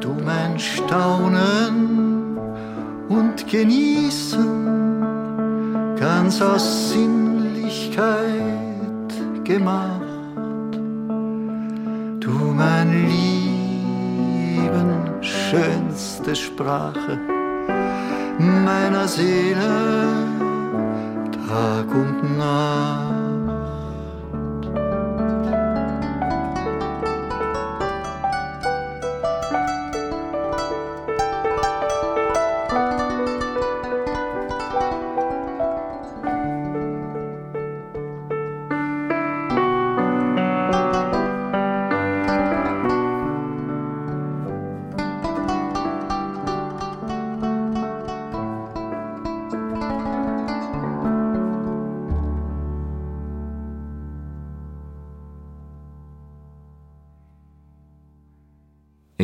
Du 0.00 0.14
mein 0.24 0.58
Staunen 0.58 2.38
und 3.08 3.48
Genießen, 3.48 4.83
ganz 6.04 6.42
aus 6.42 6.90
Sinnlichkeit 6.90 8.04
gemacht. 9.42 10.72
Du 12.20 12.36
mein 12.62 12.90
Lieben, 13.08 14.88
schönste 15.22 16.36
Sprache 16.36 17.18
meiner 18.38 19.08
Seele 19.08 20.06
Tag 21.48 21.88
und 22.02 22.36
Nacht. 22.36 23.13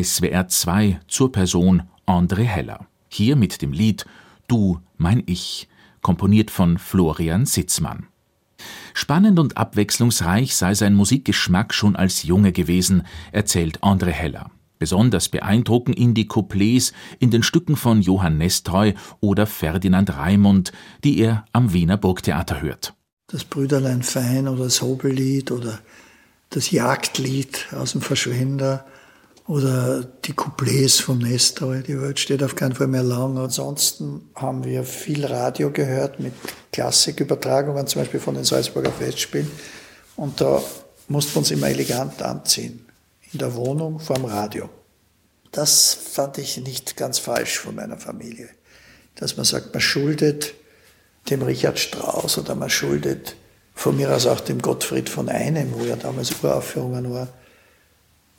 SWR 0.03 0.47
2 0.47 0.99
zur 1.07 1.31
Person 1.31 1.83
André 2.07 2.43
Heller. 2.43 2.87
Hier 3.09 3.35
mit 3.35 3.61
dem 3.61 3.73
Lied 3.73 4.05
Du, 4.47 4.79
mein 4.97 5.23
Ich, 5.25 5.67
komponiert 6.01 6.49
von 6.49 6.77
Florian 6.77 7.45
Sitzmann. 7.45 8.07
Spannend 8.93 9.39
und 9.39 9.57
abwechslungsreich 9.57 10.55
sei 10.55 10.73
sein 10.73 10.93
Musikgeschmack 10.93 11.73
schon 11.73 11.95
als 11.95 12.23
Junge 12.23 12.51
gewesen, 12.51 13.03
erzählt 13.31 13.83
André 13.83 14.11
Heller. 14.11 14.49
Besonders 14.79 15.29
beeindrucken 15.29 15.93
ihn 15.93 16.13
die 16.13 16.27
Couplets 16.27 16.93
in 17.19 17.29
den 17.29 17.43
Stücken 17.43 17.75
von 17.75 18.01
Johann 18.01 18.37
Nestreu 18.37 18.93
oder 19.19 19.45
Ferdinand 19.45 20.17
Raimund, 20.17 20.71
die 21.03 21.19
er 21.19 21.45
am 21.53 21.73
Wiener 21.73 21.97
Burgtheater 21.97 22.61
hört. 22.61 22.95
Das 23.27 23.43
Brüderlein 23.43 24.01
Fein 24.01 24.47
oder 24.47 24.63
das 24.63 24.81
Hobellied 24.81 25.51
oder 25.51 25.79
das 26.49 26.71
Jagdlied 26.71 27.67
aus 27.73 27.91
dem 27.91 28.01
Verschwender 28.01 28.85
oder 29.47 30.03
die 30.03 30.33
Couplets 30.33 30.99
vom 30.99 31.19
Nestor. 31.19 31.77
Die 31.77 31.99
Welt 31.99 32.19
steht 32.19 32.43
auf 32.43 32.55
keinen 32.55 32.75
Fall 32.75 32.87
mehr 32.87 33.03
lang. 33.03 33.37
Ansonsten 33.37 34.29
haben 34.35 34.63
wir 34.63 34.83
viel 34.83 35.25
Radio 35.25 35.71
gehört 35.71 36.19
mit 36.19 36.33
Klassikübertragungen, 36.71 37.87
zum 37.87 38.01
Beispiel 38.01 38.19
von 38.19 38.35
den 38.35 38.43
Salzburger 38.43 38.91
Festspielen. 38.91 39.51
Und 40.15 40.39
da 40.39 40.61
mussten 41.07 41.33
wir 41.33 41.39
uns 41.39 41.51
immer 41.51 41.69
elegant 41.69 42.21
anziehen. 42.21 42.85
In 43.33 43.39
der 43.39 43.55
Wohnung 43.55 43.99
vorm 43.99 44.25
Radio. 44.25 44.69
Das 45.51 45.93
fand 45.93 46.37
ich 46.37 46.57
nicht 46.57 46.95
ganz 46.95 47.19
falsch 47.19 47.59
von 47.59 47.75
meiner 47.75 47.97
Familie. 47.97 48.49
Dass 49.15 49.35
man 49.35 49.45
sagt, 49.45 49.73
man 49.73 49.81
schuldet 49.81 50.53
dem 51.29 51.41
Richard 51.41 51.79
Strauss 51.79 52.37
oder 52.37 52.55
man 52.55 52.69
schuldet 52.69 53.35
von 53.73 53.97
mir 53.97 54.13
aus 54.13 54.27
auch 54.27 54.39
dem 54.39 54.61
Gottfried 54.61 55.09
von 55.09 55.29
Einem, 55.29 55.73
wo 55.73 55.83
ja 55.83 55.95
damals 55.95 56.31
Uraufführungen 56.43 57.11
war, 57.11 57.27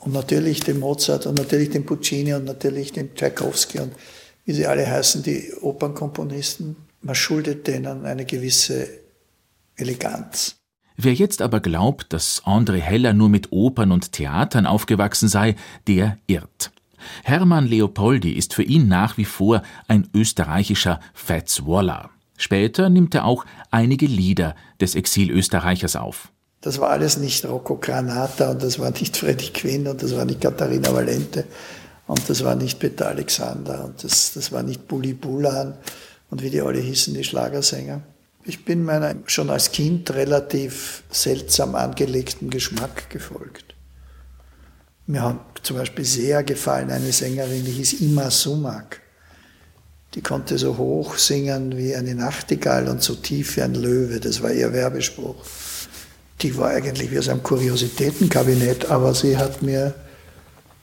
und 0.04 0.12
natürlich 0.12 0.61
dem 0.61 0.80
Mozart 0.80 1.26
und 1.26 1.38
natürlich 1.38 1.71
dem 1.71 1.87
Puccini 1.87 2.35
und 2.35 2.44
natürlich 2.44 2.92
dem 2.92 3.14
Tchaikovsky 3.14 3.80
und 3.80 3.92
wie 4.44 4.52
sie 4.52 4.66
alle 4.66 4.87
heißen, 4.87 5.23
die 5.23 5.52
Opernkomponisten. 5.61 6.76
Man 7.00 7.14
schuldet 7.14 7.66
denen 7.66 8.04
eine 8.04 8.25
gewisse 8.25 8.88
Eleganz. 9.76 10.56
Wer 10.97 11.14
jetzt 11.14 11.40
aber 11.40 11.61
glaubt, 11.61 12.12
dass 12.12 12.42
André 12.44 12.78
Heller 12.78 13.12
nur 13.12 13.28
mit 13.28 13.52
Opern 13.52 13.92
und 13.92 14.12
Theatern 14.12 14.66
aufgewachsen 14.66 15.28
sei, 15.28 15.54
der 15.87 16.18
irrt. 16.26 16.73
Hermann 17.25 17.66
Leopoldi 17.66 18.32
ist 18.32 18.54
für 18.54 18.62
ihn 18.62 18.88
nach 18.88 19.16
wie 19.16 19.25
vor 19.25 19.62
ein 19.88 20.09
österreichischer 20.14 21.00
Fats 21.14 21.66
Waller. 21.66 22.11
Später 22.37 22.88
nimmt 22.88 23.14
er 23.14 23.25
auch 23.25 23.44
einige 23.71 24.06
Lieder 24.06 24.54
des 24.80 24.94
Exilösterreichers 24.94 25.97
auf. 25.97 26.32
Das 26.62 26.78
war 26.78 26.90
alles 26.90 27.16
nicht 27.16 27.45
Rocco 27.45 27.76
Granata 27.76 28.52
und 28.52 28.62
das 28.62 28.78
war 28.78 28.90
nicht 28.92 29.16
Freddy 29.19 29.49
Quinn 29.49 29.87
und 29.88 30.02
das 30.02 30.16
war 30.16 30.25
nicht 30.25 30.40
Katharina 30.40 30.95
Valente 30.95 31.45
und 32.07 32.31
das 32.31 32.42
war 32.45 32.54
nicht 32.54 32.78
Peter 32.78 33.09
Alexander 33.09 33.85
und 33.85 34.02
das, 34.02 34.33
das 34.33 34.52
war 34.52 34.62
nicht 34.62 34.88
Bulli 34.88 35.12
Bulan 35.12 35.76
und 36.31 36.42
wie 36.42 36.50
die 36.50 36.62
alle 36.62 36.78
hießen, 36.78 37.14
die 37.14 37.25
Schlagersänger. 37.25 38.02
Ich 38.45 38.64
bin 38.64 38.85
meiner 38.85 39.14
schon 39.26 39.50
als 39.50 39.73
Kind 39.73 40.12
relativ 40.14 41.02
seltsam 41.11 41.75
angelegten 41.75 42.49
Geschmack 42.49 43.11
gefolgt. 43.11 43.75
Mir 45.07 45.23
hat 45.23 45.61
zum 45.64 45.77
Beispiel 45.77 46.05
sehr 46.05 46.44
gefallen 46.44 46.90
eine 46.90 47.12
Sängerin, 47.12 47.64
die 47.64 47.72
hieß 47.72 48.01
Ima 48.01 48.31
Sumak. 48.31 49.01
Die 50.14 50.22
konnte 50.22 50.59
so 50.59 50.77
hoch 50.77 51.16
singen 51.16 51.77
wie 51.77 51.96
eine 51.96 52.14
Nachtigall 52.14 52.88
und 52.88 53.03
so 53.03 53.14
tief 53.14 53.57
wie 53.57 53.62
ein 53.62 53.75
Löwe. 53.75 54.20
Das 54.20 54.42
war 54.42 54.53
ihr 54.53 54.72
Werbespruch 54.72 55.44
die 56.42 56.57
war 56.57 56.70
eigentlich 56.70 57.11
wie 57.11 57.18
aus 57.18 57.28
einem 57.28 57.42
Kuriositätenkabinett, 57.42 58.90
aber 58.90 59.14
sie 59.14 59.37
hat 59.37 59.62
mir 59.62 59.94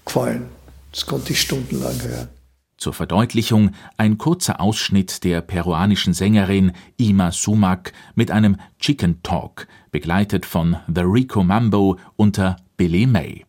gefallen. 0.05 0.45
Das 0.91 1.05
konnte 1.05 1.33
ich 1.33 1.41
stundenlang 1.41 2.01
hören. 2.01 2.29
Zur 2.77 2.93
Verdeutlichung 2.93 3.71
ein 3.97 4.17
kurzer 4.17 4.61
Ausschnitt 4.61 5.25
der 5.25 5.41
peruanischen 5.41 6.13
Sängerin 6.13 6.71
Ima 6.95 7.31
Sumac 7.31 7.91
mit 8.15 8.31
einem 8.31 8.55
Chicken 8.79 9.21
Talk, 9.21 9.67
begleitet 9.91 10.45
von 10.45 10.77
The 10.87 11.01
Rico 11.01 11.43
Mambo 11.43 11.97
unter 12.15 12.55
Billy 12.77 13.05
May. 13.05 13.45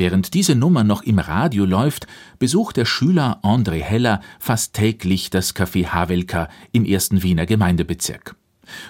Während 0.00 0.32
diese 0.32 0.54
Nummer 0.54 0.82
noch 0.82 1.02
im 1.02 1.18
Radio 1.18 1.66
läuft, 1.66 2.06
besucht 2.38 2.78
der 2.78 2.86
Schüler 2.86 3.38
André 3.42 3.82
Heller 3.82 4.22
fast 4.38 4.72
täglich 4.72 5.28
das 5.28 5.54
Café 5.54 5.88
Havelka 5.88 6.48
im 6.72 6.86
ersten 6.86 7.22
Wiener 7.22 7.44
Gemeindebezirk. 7.44 8.34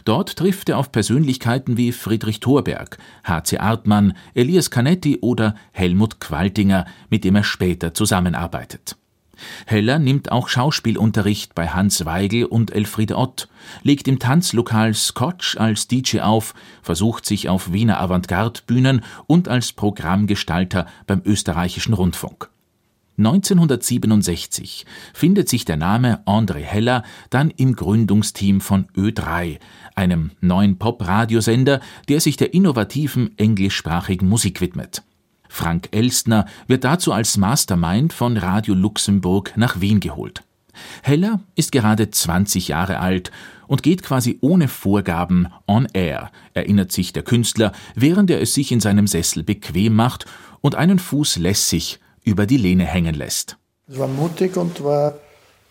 Dort 0.05 0.37
trifft 0.37 0.69
er 0.69 0.79
auf 0.79 0.93
Persönlichkeiten 0.93 1.77
wie 1.77 1.91
Friedrich 1.91 2.39
Thorberg, 2.39 2.97
H.C. 3.25 3.59
Artmann, 3.59 4.17
Elias 4.35 4.71
Canetti 4.71 5.19
oder 5.21 5.57
Helmut 5.73 6.21
Qualtinger, 6.21 6.87
mit 7.09 7.25
dem 7.25 7.35
er 7.35 7.43
später 7.43 7.93
zusammenarbeitet. 7.93 8.97
Heller 9.67 9.99
nimmt 9.99 10.33
auch 10.33 10.49
Schauspielunterricht 10.49 11.55
bei 11.55 11.69
Hans 11.69 12.05
Weigel 12.05 12.45
und 12.45 12.73
Elfriede 12.73 13.17
Ott, 13.17 13.49
legt 13.83 14.09
im 14.09 14.19
Tanzlokal 14.19 14.95
Scotch 14.95 15.57
als 15.57 15.89
DJ 15.89 16.21
auf, 16.21 16.55
versucht 16.83 17.27
sich 17.27 17.49
auf 17.49 17.73
Wiener 17.73 18.01
Avantgarde-Bühnen 18.01 19.03
und 19.27 19.49
als 19.49 19.73
Programmgestalter 19.73 20.87
beim 21.07 21.23
österreichischen 21.25 21.95
Rundfunk. 21.95 22.51
1967 23.21 24.87
findet 25.13 25.49
sich 25.49 25.67
der 25.67 25.77
Name 25.77 26.23
André 26.27 26.61
Heller 26.61 27.05
dann 27.29 27.51
im 27.51 27.77
Gründungsteam 27.77 28.63
von 28.63 28.87
Ö3, 28.97 29.59
einem 29.95 30.31
neuen 30.41 30.79
Pop-Radiosender, 30.79 31.81
der 32.09 32.21
sich 32.21 32.39
der 32.39 32.55
innovativen 32.55 33.37
englischsprachigen 33.37 34.27
Musik 34.27 34.63
widmet. 34.63 35.03
Frank 35.51 35.89
Elstner 35.91 36.47
wird 36.69 36.85
dazu 36.85 37.13
als 37.13 37.37
Mastermind 37.37 38.13
von 38.13 38.37
Radio 38.37 38.73
Luxemburg 38.73 39.53
nach 39.57 39.81
Wien 39.81 39.99
geholt. 39.99 40.45
Heller 41.03 41.41
ist 41.57 41.73
gerade 41.73 42.09
20 42.09 42.69
Jahre 42.69 43.01
alt 43.01 43.33
und 43.67 43.83
geht 43.83 44.05
quasi 44.05 44.39
ohne 44.41 44.69
Vorgaben 44.69 45.49
on 45.67 45.89
air, 45.93 46.31
erinnert 46.55 46.93
sich 46.93 47.13
der 47.13 47.25
Künstler, 47.25 47.73
während 47.97 48.31
er 48.31 48.41
es 48.41 48.55
sich 48.55 48.71
in 48.71 48.79
seinem 48.79 49.09
Sessel 49.09 49.43
bequem 49.43 49.95
macht 49.95 50.25
und 50.61 50.77
einen 50.77 51.01
Fuß 51.01 51.37
lässig 51.37 51.99
über 52.23 52.47
die 52.47 52.57
Lehne 52.57 52.85
hängen 52.85 53.17
lässt. 53.17 53.57
Es 53.89 53.99
war 53.99 54.09
mutig 54.09 54.57
und 54.57 54.83
war 54.85 55.15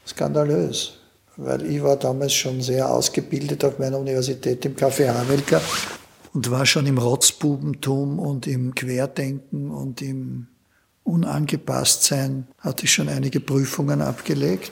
skandalös, 0.06 1.00
weil 1.38 1.66
ich 1.66 1.82
war 1.82 1.96
damals 1.96 2.34
schon 2.34 2.62
sehr 2.62 2.92
ausgebildet 2.92 3.64
auf 3.64 3.80
meiner 3.80 3.98
Universität 3.98 4.66
im 4.66 4.76
Café 4.76 5.08
Hamelka 5.08 5.62
und 6.34 6.52
war 6.52 6.66
schon 6.66 6.86
im 6.86 6.98
Rotzbubentum 6.98 8.20
und 8.20 8.48
im 8.48 8.76
Querdenken 8.76 9.72
und 9.72 10.02
im 10.02 10.48
Unangepasstsein, 11.04 12.48
hatte 12.60 12.86
ich 12.86 12.94
schon 12.94 13.10
einige 13.10 13.40
Prüfungen 13.40 14.02
abgelegt. 14.02 14.72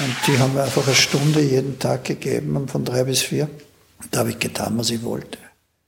Und 0.00 0.14
die 0.26 0.38
haben 0.38 0.54
mir 0.54 0.64
einfach 0.64 0.86
eine 0.86 0.96
Stunde 0.96 1.40
jeden 1.40 1.78
Tag 1.78 2.04
gegeben, 2.04 2.68
von 2.68 2.84
drei 2.84 3.04
bis 3.04 3.22
vier. 3.22 3.48
Da 4.10 4.20
habe 4.20 4.30
ich 4.30 4.38
getan, 4.38 4.76
was 4.76 4.90
ich 4.90 5.02
wollte. 5.02 5.38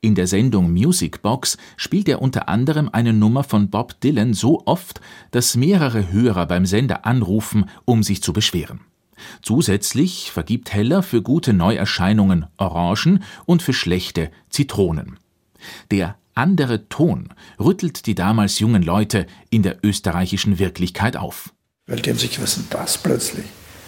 In 0.00 0.14
der 0.14 0.26
Sendung 0.26 0.70
Music 0.70 1.22
Box 1.22 1.56
spielt 1.76 2.08
er 2.08 2.20
unter 2.20 2.48
anderem 2.48 2.90
eine 2.92 3.14
Nummer 3.14 3.42
von 3.42 3.70
Bob 3.70 3.98
Dylan 4.02 4.34
so 4.34 4.62
oft, 4.66 5.00
dass 5.30 5.56
mehrere 5.56 6.12
Hörer 6.12 6.46
beim 6.46 6.66
Sender 6.66 7.06
anrufen, 7.06 7.70
um 7.86 8.02
sich 8.02 8.22
zu 8.22 8.34
beschweren. 8.34 8.80
Zusätzlich 9.42 10.30
vergibt 10.30 10.72
Heller 10.72 11.02
für 11.02 11.22
gute 11.22 11.52
Neuerscheinungen 11.52 12.46
Orangen 12.56 13.22
und 13.46 13.62
für 13.62 13.72
schlechte 13.72 14.30
Zitronen. 14.50 15.18
Der 15.90 16.16
andere 16.34 16.88
Ton 16.88 17.28
rüttelt 17.58 18.06
die 18.06 18.14
damals 18.14 18.58
jungen 18.58 18.82
Leute 18.82 19.26
in 19.50 19.62
der 19.62 19.78
österreichischen 19.82 20.58
Wirklichkeit 20.58 21.16
auf. 21.16 21.52
Weil 21.86 22.00
die 22.00 22.10
haben 22.10 22.18
sich, 22.18 22.40
was 22.42 22.54
denn 22.54 22.66
das 22.70 22.98
plötzlich? 22.98 23.44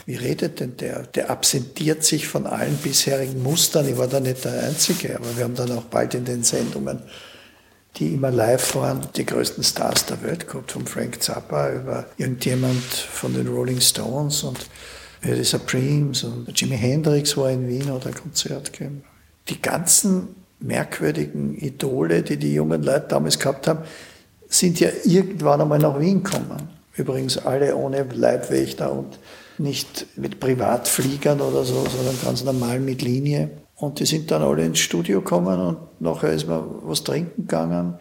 Wie 0.07 0.15
redet 0.15 0.61
denn 0.61 0.77
der? 0.77 1.03
Der 1.03 1.31
absentiert 1.31 2.05
sich 2.05 2.29
von 2.29 2.47
allen 2.47 2.77
bisherigen 2.77 3.43
Mustern. 3.43 3.89
Ich 3.89 3.99
war 3.99 4.07
da 4.07 4.21
nicht 4.21 4.45
der 4.45 4.63
Einzige, 4.63 5.17
aber 5.17 5.37
wir 5.37 5.45
haben 5.45 5.57
dann 5.57 5.73
auch 5.73 5.85
bald 5.85 6.15
in 6.15 6.25
den 6.25 6.45
Sendungen, 6.45 7.01
die 7.97 8.15
immer 8.15 8.31
live 8.31 8.77
waren, 8.77 9.09
die 9.17 9.27
größten 9.27 9.65
Stars 9.65 10.07
der 10.07 10.23
Welt 10.23 10.47
gehabt, 10.47 10.73
von 10.73 10.87
Frank 10.87 11.23
Zappa 11.23 11.73
über 11.73 12.07
irgendjemand 12.19 12.85
von 12.85 13.35
den 13.35 13.49
Rolling 13.49 13.81
Stones 13.81 14.45
und 14.45 14.67
die 15.35 15.45
Supremes 15.45 16.25
und 16.25 16.59
Jimi 16.59 16.77
Hendrix 16.77 17.37
war 17.37 17.51
in 17.51 17.69
Wien 17.69 17.91
oder 17.91 18.07
ein 18.07 18.15
Konzert 18.15 18.73
gegeben. 18.73 19.03
Die 19.49 19.61
ganzen 19.61 20.29
merkwürdigen 20.61 21.57
Idole, 21.57 22.23
die 22.23 22.37
die 22.37 22.55
jungen 22.55 22.83
Leute 22.83 23.07
damals 23.09 23.39
gehabt 23.39 23.69
haben, 23.69 23.81
sind 24.49 24.81
ja 24.81 24.89
irgendwann 25.05 25.61
einmal 25.61 25.79
nach 25.79 25.99
Wien 25.99 26.23
gekommen. 26.23 26.71
Übrigens 26.95 27.39
alle 27.39 27.77
ohne 27.77 28.05
Leibwächter 28.05 28.93
und 28.93 29.19
nicht 29.59 30.07
mit 30.17 30.41
Privatfliegern 30.41 31.41
oder 31.41 31.65
so, 31.65 31.85
sondern 31.85 32.17
ganz 32.23 32.45
normal 32.45 32.81
mit 32.81 33.03
Linie. 33.03 33.51
Und 33.75 34.01
die 34.01 34.07
sind 34.07 34.31
dann 34.31 34.43
alle 34.43 34.65
ins 34.65 34.79
Studio 34.79 35.21
gekommen 35.21 35.61
und 35.61 35.79
nachher 36.01 36.33
ist 36.33 36.49
man 36.49 36.65
was 36.83 37.05
trinken 37.05 37.43
gegangen. 37.43 37.95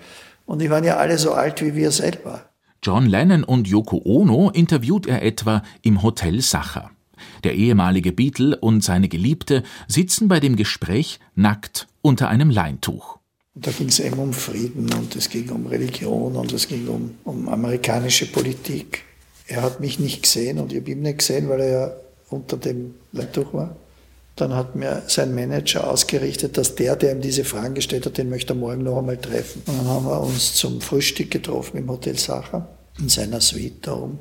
Und 0.46 0.62
die 0.62 0.70
waren 0.70 0.84
ja 0.84 0.98
alle 0.98 1.18
so 1.18 1.34
alt 1.34 1.62
wie 1.62 1.76
wir 1.76 1.92
selber. 1.92 2.42
John 2.82 3.08
Lennon 3.08 3.44
und 3.44 3.68
Yoko 3.68 4.02
Ono 4.06 4.52
interviewt 4.52 5.08
er 5.08 5.24
etwa 5.24 5.64
im 5.82 6.04
Hotel 6.04 6.42
Sacher. 6.42 6.92
Der 7.46 7.54
ehemalige 7.54 8.12
Beatle 8.12 8.58
und 8.58 8.84
seine 8.84 9.08
Geliebte 9.08 9.62
sitzen 9.88 10.28
bei 10.28 10.40
dem 10.40 10.56
Gespräch 10.56 11.20
nackt 11.36 11.88
unter 12.02 12.28
einem 12.28 12.50
Leintuch. 12.50 13.20
Da 13.54 13.70
ging 13.70 13.90
es 13.90 14.00
eben 14.00 14.18
um 14.18 14.34
Frieden 14.34 14.92
und 14.92 15.16
es 15.16 15.30
ging 15.30 15.52
um 15.52 15.68
Religion 15.68 16.36
und 16.38 16.52
es 16.54 16.68
ging 16.68 16.88
um, 16.88 17.14
um 17.24 17.48
amerikanische 17.48 18.26
Politik. 18.26 19.04
Er 19.46 19.62
hat 19.62 19.80
mich 19.80 20.00
nicht 20.00 20.24
gesehen 20.24 20.58
und 20.58 20.74
ich 20.74 20.80
habe 20.80 20.90
ihn 20.90 21.04
nicht 21.04 21.20
gesehen, 21.20 21.48
weil 21.48 21.62
er 21.62 21.70
ja 21.70 21.92
unter 22.32 22.58
dem 22.58 22.96
Leintuch 23.12 23.54
war. 23.54 23.76
Dann 24.36 24.56
hat 24.56 24.76
mir 24.76 25.04
sein 25.06 25.36
Manager 25.36 25.88
ausgerichtet, 25.88 26.58
dass 26.58 26.74
der, 26.74 26.96
der 26.96 27.12
ihm 27.12 27.22
diese 27.22 27.44
Fragen 27.44 27.76
gestellt 27.76 28.08
hat, 28.08 28.18
den 28.18 28.32
möchte 28.32 28.54
er 28.54 28.58
morgen 28.58 28.82
noch 28.82 28.98
einmal 28.98 29.18
treffen. 29.18 29.62
Und 29.68 29.78
dann 29.78 29.88
haben 29.88 30.06
wir 30.08 30.20
uns 30.20 30.56
zum 30.56 30.82
Frühstück 30.82 31.30
getroffen 31.30 31.78
im 31.78 31.92
Hotel 31.92 32.18
Sacher, 32.18 32.68
in 32.98 33.08
seiner 33.08 33.40
Suite 33.40 33.86
da 33.86 33.94
oben. 33.94 34.20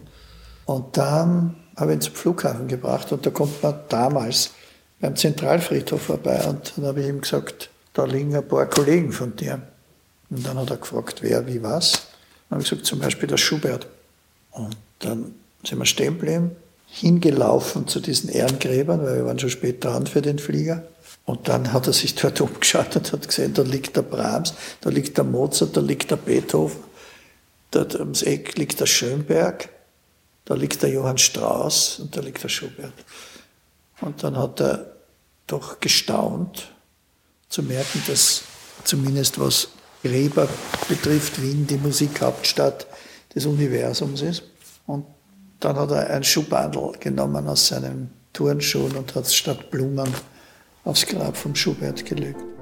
Und 0.66 0.98
dann 0.98 1.56
habe 1.76 1.92
ihn 1.92 2.00
zum 2.00 2.14
Flughafen 2.14 2.68
gebracht 2.68 3.12
und 3.12 3.24
da 3.26 3.30
kommt 3.30 3.62
man 3.62 3.74
damals 3.88 4.50
beim 5.00 5.16
Zentralfriedhof 5.16 6.02
vorbei 6.02 6.44
und 6.44 6.72
dann 6.76 6.86
habe 6.86 7.00
ich 7.02 7.08
ihm 7.08 7.20
gesagt, 7.20 7.70
da 7.92 8.04
liegen 8.04 8.34
ein 8.34 8.46
paar 8.46 8.66
Kollegen 8.66 9.12
von 9.12 9.36
dir. 9.36 9.62
Und 10.30 10.46
dann 10.46 10.58
hat 10.58 10.70
er 10.70 10.78
gefragt, 10.78 11.22
wer, 11.22 11.46
wie, 11.46 11.62
was. 11.62 12.08
Dann 12.48 12.56
habe 12.56 12.62
ich 12.62 12.70
gesagt, 12.70 12.86
zum 12.86 12.98
Beispiel 12.98 13.28
der 13.28 13.36
Schubert. 13.36 13.86
Und 14.50 14.76
dann 14.98 15.34
sind 15.64 15.78
wir 15.78 15.86
stehen 15.86 16.18
geblieben, 16.18 16.52
hingelaufen 16.86 17.86
zu 17.86 18.00
diesen 18.00 18.30
Ehrengräbern, 18.30 19.04
weil 19.04 19.16
wir 19.16 19.26
waren 19.26 19.38
schon 19.38 19.50
spät 19.50 19.84
dran 19.84 20.06
für 20.06 20.22
den 20.22 20.38
Flieger. 20.38 20.82
Und 21.24 21.48
dann 21.48 21.72
hat 21.72 21.86
er 21.86 21.92
sich 21.92 22.14
dort 22.14 22.40
umgeschaut 22.40 22.96
und 22.96 23.12
hat 23.12 23.26
gesehen, 23.26 23.54
da 23.54 23.62
liegt 23.62 23.96
der 23.96 24.02
Brahms, 24.02 24.54
da 24.80 24.90
liegt 24.90 25.16
der 25.16 25.24
Mozart, 25.24 25.76
da 25.76 25.80
liegt 25.80 26.10
der 26.10 26.16
Beethoven, 26.16 26.80
dort 27.70 27.94
ums 27.94 28.22
Eck 28.22 28.56
liegt 28.58 28.80
der 28.80 28.86
Schönberg, 28.86 29.68
da 30.44 30.54
liegt 30.54 30.82
der 30.82 30.90
Johann 30.90 31.18
Strauss 31.18 31.98
und 32.00 32.16
da 32.16 32.20
liegt 32.20 32.42
der 32.42 32.48
Schubert. 32.48 32.92
Und 34.00 34.22
dann 34.22 34.36
hat 34.36 34.60
er 34.60 34.96
doch 35.46 35.80
gestaunt 35.80 36.68
zu 37.48 37.62
merken, 37.62 38.02
dass 38.06 38.42
zumindest 38.84 39.38
was 39.38 39.68
Gräber 40.02 40.48
betrifft, 40.88 41.40
Wien 41.40 41.66
die 41.66 41.78
Musikhauptstadt 41.78 42.86
des 43.34 43.46
Universums 43.46 44.22
ist. 44.22 44.42
Und 44.86 45.06
dann 45.60 45.76
hat 45.76 45.90
er 45.90 46.10
ein 46.10 46.24
Schuhbandel 46.24 46.92
genommen 47.00 47.48
aus 47.48 47.68
seinen 47.68 48.10
Turnschuhen 48.32 48.96
und 48.96 49.14
hat 49.14 49.24
es 49.24 49.34
statt 49.34 49.70
Blumen 49.70 50.12
aufs 50.84 51.06
Grab 51.06 51.36
vom 51.36 51.54
Schubert 51.54 52.04
gelegt. 52.04 52.53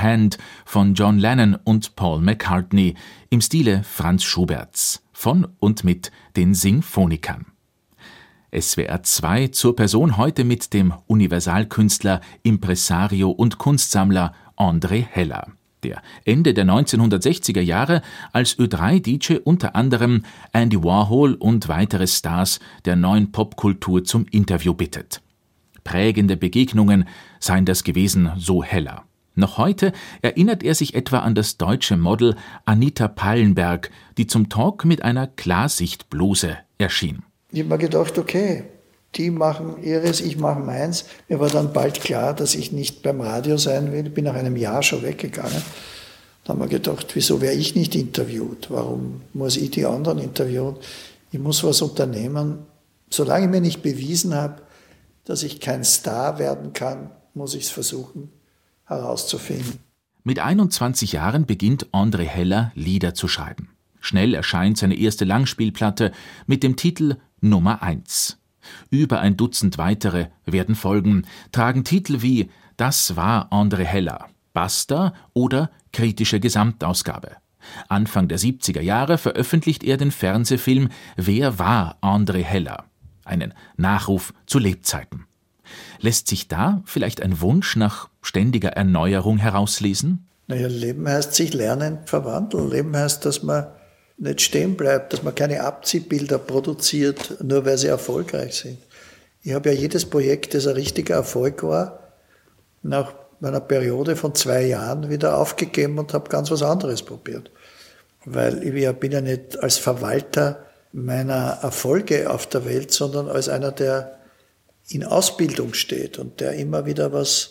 Hand 0.00 0.38
von 0.64 0.94
John 0.94 1.18
Lennon 1.18 1.56
und 1.64 1.96
Paul 1.96 2.20
McCartney 2.20 2.94
im 3.30 3.40
Stile 3.40 3.82
Franz 3.82 4.24
Schuberts 4.24 5.02
von 5.12 5.48
und 5.58 5.84
mit 5.84 6.12
den 6.36 6.54
Sinfonikern. 6.54 7.46
SWR 8.58 9.02
2 9.02 9.48
zur 9.48 9.76
Person 9.76 10.16
heute 10.16 10.44
mit 10.44 10.72
dem 10.72 10.94
Universalkünstler, 11.06 12.20
Impresario 12.42 13.30
und 13.30 13.58
Kunstsammler 13.58 14.32
André 14.56 15.04
Heller, 15.04 15.48
der 15.82 16.00
Ende 16.24 16.54
der 16.54 16.64
1960er 16.64 17.60
Jahre 17.60 18.02
als 18.32 18.58
Ö3-DJ 18.58 19.40
unter 19.44 19.74
anderem 19.76 20.22
Andy 20.52 20.82
Warhol 20.82 21.34
und 21.34 21.68
weitere 21.68 22.06
Stars 22.06 22.60
der 22.84 22.96
neuen 22.96 23.32
Popkultur 23.32 24.04
zum 24.04 24.26
Interview 24.30 24.74
bittet. 24.74 25.22
Prägende 25.84 26.36
Begegnungen 26.36 27.06
seien 27.38 27.64
das 27.64 27.84
gewesen, 27.84 28.32
so 28.36 28.62
Heller. 28.62 29.04
Noch 29.38 29.58
heute 29.58 29.92
erinnert 30.22 30.62
er 30.62 30.74
sich 30.74 30.94
etwa 30.94 31.18
an 31.18 31.34
das 31.34 31.58
deutsche 31.58 31.98
Model 31.98 32.36
Anita 32.64 33.06
Pallenberg, 33.06 33.90
die 34.16 34.26
zum 34.26 34.48
Talk 34.48 34.86
mit 34.86 35.02
einer 35.02 35.26
Klarsichtbluse 35.26 36.56
erschien. 36.78 37.22
Ich 37.52 37.60
habe 37.60 37.68
mir 37.68 37.78
gedacht, 37.78 38.16
okay, 38.16 38.64
die 39.14 39.30
machen 39.30 39.82
ihres, 39.82 40.22
ich 40.22 40.38
mache 40.38 40.60
meins. 40.60 41.04
Mir 41.28 41.38
war 41.38 41.50
dann 41.50 41.74
bald 41.74 42.00
klar, 42.00 42.32
dass 42.32 42.54
ich 42.54 42.72
nicht 42.72 43.02
beim 43.02 43.20
Radio 43.20 43.58
sein 43.58 43.92
will. 43.92 44.06
Ich 44.06 44.14
bin 44.14 44.24
nach 44.24 44.34
einem 44.34 44.56
Jahr 44.56 44.82
schon 44.82 45.02
weggegangen. 45.02 45.62
Da 46.44 46.54
haben 46.54 46.60
wir 46.60 46.68
gedacht, 46.68 47.14
wieso 47.14 47.42
wäre 47.42 47.54
ich 47.54 47.74
nicht 47.74 47.94
interviewt? 47.94 48.68
Warum 48.70 49.20
muss 49.34 49.58
ich 49.58 49.70
die 49.70 49.84
anderen 49.84 50.18
interviewen? 50.18 50.76
Ich 51.30 51.38
muss 51.38 51.62
was 51.62 51.82
unternehmen. 51.82 52.60
Solange 53.10 53.44
ich 53.44 53.50
mir 53.50 53.60
nicht 53.60 53.82
bewiesen 53.82 54.34
habe, 54.34 54.62
dass 55.26 55.42
ich 55.42 55.60
kein 55.60 55.84
Star 55.84 56.38
werden 56.38 56.72
kann, 56.72 57.10
muss 57.34 57.54
ich 57.54 57.64
es 57.64 57.70
versuchen 57.70 58.32
herauszufinden. 58.86 59.78
Mit 60.24 60.38
21 60.38 61.12
Jahren 61.12 61.46
beginnt 61.46 61.86
André 61.92 62.24
Heller 62.24 62.72
Lieder 62.74 63.14
zu 63.14 63.28
schreiben. 63.28 63.68
Schnell 64.00 64.34
erscheint 64.34 64.78
seine 64.78 64.96
erste 64.96 65.24
Langspielplatte 65.24 66.12
mit 66.46 66.62
dem 66.62 66.76
Titel 66.76 67.16
Nummer 67.40 67.82
1. 67.82 68.38
Über 68.90 69.20
ein 69.20 69.36
Dutzend 69.36 69.78
weitere 69.78 70.28
werden 70.44 70.74
folgen, 70.74 71.26
tragen 71.52 71.84
Titel 71.84 72.22
wie 72.22 72.50
Das 72.76 73.16
war 73.16 73.52
André 73.52 73.84
Heller, 73.84 74.28
Basta 74.52 75.12
oder 75.32 75.70
Kritische 75.92 76.40
Gesamtausgabe. 76.40 77.36
Anfang 77.88 78.28
der 78.28 78.38
70er 78.38 78.80
Jahre 78.80 79.18
veröffentlicht 79.18 79.84
er 79.84 79.96
den 79.96 80.10
Fernsehfilm 80.10 80.88
Wer 81.16 81.58
war 81.58 81.98
André 82.00 82.42
Heller? 82.42 82.84
Einen 83.24 83.54
Nachruf 83.76 84.32
zu 84.46 84.58
Lebzeiten. 84.58 85.26
Lässt 86.00 86.28
sich 86.28 86.48
da 86.48 86.82
vielleicht 86.84 87.22
ein 87.22 87.40
Wunsch 87.40 87.76
nach 87.76 88.08
ständiger 88.22 88.70
Erneuerung 88.70 89.38
herauslesen? 89.38 90.26
Naja, 90.46 90.68
Leben 90.68 91.08
heißt 91.08 91.34
sich 91.34 91.54
lernen, 91.54 91.98
verwandeln. 92.04 92.70
Leben 92.70 92.96
heißt, 92.96 93.24
dass 93.24 93.42
man 93.42 93.66
nicht 94.18 94.40
stehen 94.40 94.76
bleibt, 94.76 95.12
dass 95.12 95.22
man 95.22 95.34
keine 95.34 95.62
Abziehbilder 95.62 96.38
produziert, 96.38 97.36
nur 97.42 97.66
weil 97.66 97.78
sie 97.78 97.88
erfolgreich 97.88 98.54
sind. 98.54 98.78
Ich 99.42 99.52
habe 99.52 99.70
ja 99.72 99.74
jedes 99.74 100.06
Projekt, 100.06 100.54
das 100.54 100.66
ein 100.66 100.74
richtiger 100.74 101.16
Erfolg 101.16 101.62
war, 101.62 102.00
nach 102.82 103.12
meiner 103.40 103.60
Periode 103.60 104.16
von 104.16 104.34
zwei 104.34 104.64
Jahren 104.64 105.10
wieder 105.10 105.36
aufgegeben 105.36 105.98
und 105.98 106.14
habe 106.14 106.30
ganz 106.30 106.50
was 106.50 106.62
anderes 106.62 107.02
probiert. 107.02 107.50
Weil 108.24 108.62
ich 108.62 108.96
bin 108.96 109.12
ja 109.12 109.20
nicht 109.20 109.62
als 109.62 109.78
Verwalter 109.78 110.64
meiner 110.92 111.58
Erfolge 111.62 112.30
auf 112.30 112.46
der 112.46 112.64
Welt, 112.64 112.90
sondern 112.90 113.28
als 113.28 113.48
einer, 113.48 113.70
der 113.70 114.15
in 114.88 115.04
Ausbildung 115.04 115.74
steht 115.74 116.18
und 116.18 116.40
der 116.40 116.52
immer 116.52 116.86
wieder 116.86 117.12
was 117.12 117.50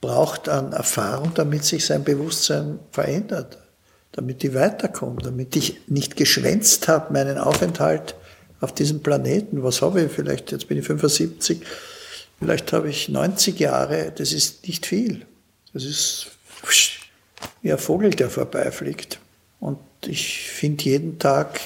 braucht 0.00 0.48
an 0.48 0.72
Erfahrung, 0.72 1.32
damit 1.34 1.64
sich 1.64 1.84
sein 1.84 2.04
Bewusstsein 2.04 2.78
verändert 2.92 3.58
damit 4.12 4.42
ich 4.42 4.54
weiterkomme, 4.54 5.22
damit 5.22 5.54
ich 5.56 5.80
nicht 5.86 6.16
geschwänzt 6.16 6.88
habe, 6.88 7.12
meinen 7.12 7.38
Aufenthalt 7.38 8.14
auf 8.60 8.74
diesem 8.74 9.00
Planeten. 9.00 9.62
Was 9.62 9.82
habe 9.82 10.02
ich 10.02 10.10
vielleicht? 10.10 10.50
Jetzt 10.50 10.66
bin 10.66 10.78
ich 10.78 10.86
75, 10.86 11.60
vielleicht 12.40 12.72
habe 12.72 12.90
ich 12.90 13.08
90 13.08 13.58
Jahre, 13.60 14.12
das 14.12 14.32
ist 14.32 14.66
nicht 14.66 14.86
viel. 14.86 15.24
Das 15.72 15.84
ist 15.84 16.28
wie 17.62 17.70
ein 17.70 17.78
Vogel, 17.78 18.10
der 18.10 18.30
vorbeifliegt. 18.30 19.20
Und 19.60 19.78
ich 20.04 20.50
finde 20.50 20.84
jeden 20.84 21.18
Tag 21.18 21.60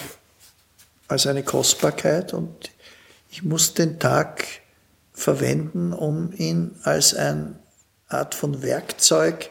als 1.08 1.26
eine 1.26 1.42
Kostbarkeit 1.42 2.34
und 2.34 2.70
ich 3.30 3.42
muss 3.42 3.72
den 3.72 3.98
Tag 3.98 4.44
verwenden, 5.22 5.92
um 5.92 6.32
ihn 6.32 6.72
als 6.82 7.14
eine 7.14 7.58
Art 8.08 8.34
von 8.34 8.62
Werkzeug 8.62 9.50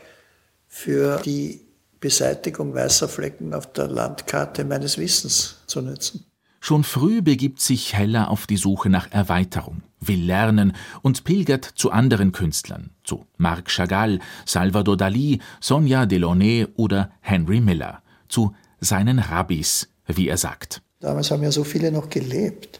für 0.68 1.20
die 1.22 1.62
Beseitigung 2.00 2.74
weißer 2.74 3.08
Flecken 3.08 3.54
auf 3.54 3.72
der 3.74 3.88
Landkarte 3.88 4.66
meines 4.66 4.98
Wissens 4.98 5.58
zu 5.68 5.82
nutzen. 5.82 6.26
Schon 6.60 6.84
früh 6.84 7.22
begibt 7.22 7.60
sich 7.60 7.94
Heller 7.94 8.30
auf 8.30 8.46
die 8.46 8.58
Suche 8.58 8.90
nach 8.90 9.12
Erweiterung, 9.12 9.82
will 10.00 10.24
lernen 10.24 10.74
und 11.02 11.24
pilgert 11.24 11.66
zu 11.66 11.90
anderen 11.90 12.32
Künstlern, 12.32 12.92
zu 13.04 13.26
Marc 13.38 13.70
Chagall, 13.70 14.20
Salvador 14.46 14.96
Dali, 14.96 15.40
Sonja 15.60 16.06
Delaunay 16.06 16.68
oder 16.76 17.12
Henry 17.22 17.62
Miller, 17.62 18.04
zu 18.28 18.54
seinen 18.80 19.18
Rabbis, 19.18 19.90
wie 20.06 20.28
er 20.28 20.38
sagt. 20.38 20.84
Damals 21.00 21.32
haben 21.32 21.42
ja 21.42 21.52
so 21.52 21.64
viele 21.64 21.92
noch 21.92 22.10
gelebt. 22.10 22.80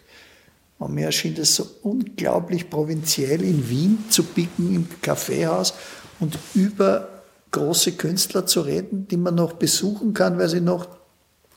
Und 0.82 0.96
mir 0.96 1.06
erschien 1.06 1.36
es 1.38 1.56
so 1.56 1.68
unglaublich 1.84 2.68
provinziell 2.68 3.44
in 3.44 3.70
Wien 3.70 4.06
zu 4.10 4.24
picken 4.24 4.74
im 4.74 4.88
Kaffeehaus 5.04 5.76
und 6.20 6.40
über 6.56 7.08
große 7.52 7.92
Künstler 7.92 8.48
zu 8.48 8.62
reden, 8.62 9.08
die 9.08 9.18
man 9.18 9.36
noch 9.36 9.54
besuchen 9.54 10.16
kann, 10.16 10.40
weil 10.40 10.50
sie 10.50 10.60
noch 10.60 10.88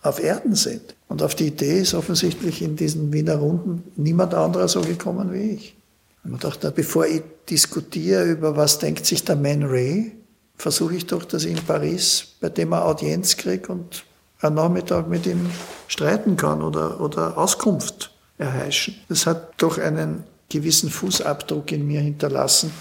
auf 0.02 0.22
Erden 0.22 0.54
sind. 0.54 0.94
Und 1.08 1.22
auf 1.22 1.34
die 1.34 1.46
Idee 1.46 1.80
ist 1.80 1.94
offensichtlich 1.94 2.60
in 2.60 2.76
diesen 2.76 3.14
Wiener 3.14 3.36
Runden 3.36 3.84
niemand 3.96 4.34
anderer 4.34 4.68
so 4.68 4.82
gekommen 4.82 5.32
wie 5.32 5.52
ich. 5.52 5.74
Und 6.22 6.32
man 6.32 6.40
dachte, 6.40 6.70
bevor 6.70 7.06
ich 7.06 7.22
diskutiere 7.48 8.24
über 8.24 8.58
was 8.58 8.78
denkt 8.78 9.06
sich 9.06 9.24
der 9.24 9.36
Man 9.36 9.62
Ray, 9.62 10.12
versuche 10.58 10.96
ich 10.96 11.06
doch, 11.06 11.24
dass 11.24 11.46
ich 11.46 11.52
in 11.52 11.64
Paris 11.64 12.34
bei 12.42 12.50
dem 12.50 12.74
eine 12.74 12.84
Audienz 12.84 13.38
kriege 13.38 13.72
und 13.72 14.04
einen 14.42 14.56
Nachmittag 14.56 15.08
mit 15.08 15.24
ihm 15.24 15.48
streiten 15.88 16.36
kann 16.36 16.60
oder, 16.60 17.00
oder 17.00 17.38
Auskunft 17.38 18.13
erheischen. 18.38 18.94
Das 19.08 19.26
hat 19.26 19.54
doch 19.58 19.78
einen 19.78 20.24
gewissen 20.48 20.90
Fußabdruck 20.90 21.72
in 21.72 21.86
mir 21.86 22.00
hinterlassen 22.00 22.72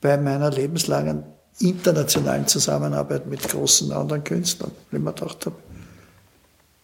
bei 0.00 0.16
meiner 0.16 0.50
lebenslangen 0.50 1.24
internationalen 1.58 2.46
Zusammenarbeit 2.46 3.26
mit 3.26 3.42
großen 3.42 3.90
anderen 3.92 4.22
Künstlern, 4.24 4.72
wenn 4.90 5.02
man 5.02 5.14
gedacht 5.14 5.46
habe, 5.46 5.56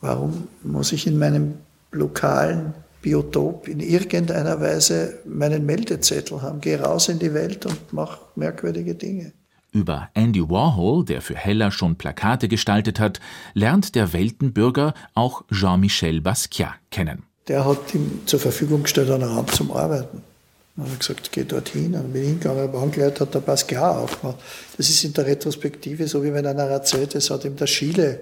warum 0.00 0.48
muss 0.62 0.92
ich 0.92 1.06
in 1.06 1.18
meinem 1.18 1.58
lokalen 1.90 2.74
Biotop 3.02 3.68
in 3.68 3.80
irgendeiner 3.80 4.60
Weise 4.60 5.18
meinen 5.26 5.66
Meldezettel 5.66 6.40
haben? 6.40 6.60
Geh 6.60 6.76
raus 6.76 7.08
in 7.08 7.18
die 7.18 7.34
Welt 7.34 7.66
und 7.66 7.92
mach 7.92 8.18
merkwürdige 8.34 8.94
Dinge. 8.94 9.32
Über 9.72 10.10
Andy 10.12 10.48
Warhol, 10.50 11.02
der 11.04 11.22
für 11.22 11.34
Heller 11.34 11.70
schon 11.70 11.96
Plakate 11.96 12.46
gestaltet 12.46 13.00
hat, 13.00 13.20
lernt 13.54 13.94
der 13.94 14.12
Weltenbürger 14.12 14.92
auch 15.14 15.44
Jean-Michel 15.50 16.20
Basquiat 16.20 16.74
kennen. 16.90 17.22
Der 17.48 17.64
hat 17.64 17.94
ihm 17.94 18.20
zur 18.26 18.38
Verfügung 18.38 18.82
gestellt 18.82 19.10
einen 19.10 19.24
Raum 19.24 19.48
zum 19.48 19.72
Arbeiten. 19.72 20.22
Dann 20.76 20.84
habe 20.84 20.92
ich 20.94 21.00
gesagt, 21.00 21.32
geh 21.32 21.44
dorthin. 21.44 21.92
Dann 21.92 22.12
bin 22.12 22.22
ich 22.22 22.28
hingegangen, 22.28 22.64
aber 22.64 22.82
angeleitet 22.82 23.20
hat 23.20 23.34
der 23.34 23.40
Basquiat 23.40 23.96
aufgemacht. 23.96 24.38
Das 24.76 24.90
ist 24.90 25.04
in 25.04 25.14
der 25.14 25.26
Retrospektive 25.26 26.06
so, 26.06 26.22
wie 26.22 26.34
wenn 26.34 26.46
einer 26.46 26.64
erzählt, 26.64 27.14
es 27.14 27.30
hat 27.30 27.46
ihm 27.46 27.56
der 27.56 27.66
Schiele 27.66 28.20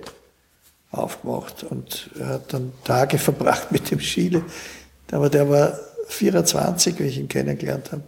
aufgemacht. 0.93 1.65
Und 1.65 2.11
er 2.19 2.27
hat 2.29 2.53
dann 2.53 2.73
Tage 2.85 3.19
verbracht 3.29 3.73
mit 3.73 3.91
dem 3.91 3.99
Schiele. 3.99 4.45
Aber 5.11 5.29
der 5.29 5.51
war 5.51 5.79
24, 6.07 6.99
wie 7.01 7.05
ich 7.05 7.19
ihn 7.19 7.29
kennengelernt 7.29 7.91
habe. 7.91 8.03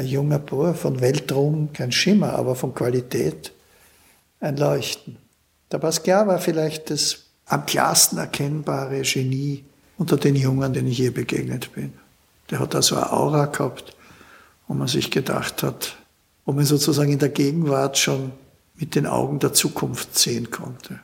Ein 0.00 0.06
junger 0.06 0.38
Bauer 0.38 0.72
von 0.72 1.02
Weltruhm, 1.02 1.74
kein 1.74 1.92
Schimmer, 1.92 2.32
aber 2.32 2.54
von 2.54 2.74
Qualität 2.74 3.52
ein 4.40 4.56
Leuchten. 4.56 5.18
Der 5.70 5.76
Basquiat 5.76 6.26
war 6.26 6.38
vielleicht 6.38 6.88
das 6.88 7.24
am 7.44 7.66
klarsten 7.66 8.16
erkennbare 8.16 9.02
Genie 9.02 9.62
unter 9.98 10.16
den 10.16 10.36
Jungen, 10.36 10.72
denen 10.72 10.88
ich 10.88 10.96
je 10.96 11.10
begegnet 11.10 11.74
bin. 11.74 11.92
Der 12.48 12.60
hat 12.60 12.72
da 12.72 12.80
so 12.80 12.96
eine 12.96 13.12
Aura 13.12 13.44
gehabt, 13.44 13.94
wo 14.68 14.72
man 14.72 14.88
sich 14.88 15.10
gedacht 15.10 15.62
hat, 15.62 15.98
wo 16.46 16.52
man 16.52 16.64
sozusagen 16.64 17.12
in 17.12 17.18
der 17.18 17.28
Gegenwart 17.28 17.98
schon 17.98 18.32
mit 18.76 18.94
den 18.94 19.06
Augen 19.06 19.38
der 19.38 19.52
Zukunft 19.52 20.18
sehen 20.18 20.50
konnte. 20.50 20.98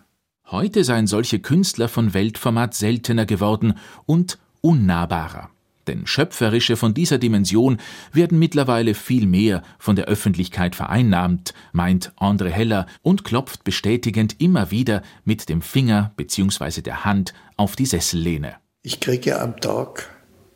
Heute 0.47 0.85
seien 0.85 1.07
solche 1.07 1.39
Künstler 1.41 1.91
von 1.91 2.15
Weltformat 2.15 2.73
seltener 2.73 3.27
geworden 3.27 3.75
und 4.07 4.39
unnahbarer. 4.63 5.51
Denn 5.87 6.07
Schöpferische 6.07 6.77
von 6.77 6.95
dieser 6.95 7.19
Dimension 7.19 7.79
werden 8.13 8.39
mittlerweile 8.39 8.95
viel 8.95 9.27
mehr 9.27 9.63
von 9.79 9.97
der 9.97 10.07
Öffentlichkeit 10.07 10.75
vereinnahmt, 10.75 11.55
meint 11.73 12.13
André 12.19 12.49
Heller 12.49 12.87
und 13.03 13.25
klopft 13.25 13.65
bestätigend 13.65 14.41
immer 14.41 14.71
wieder 14.71 15.03
mit 15.25 15.49
dem 15.49 15.63
Finger 15.63 16.13
bzw. 16.17 16.83
der 16.83 17.05
Hand 17.05 17.35
auf 17.57 17.77
die 17.77 17.87
Sessellehne. 17.87 18.57
Ich 18.83 19.01
kriege 19.01 19.41
am 19.41 19.61
Tag 19.61 20.09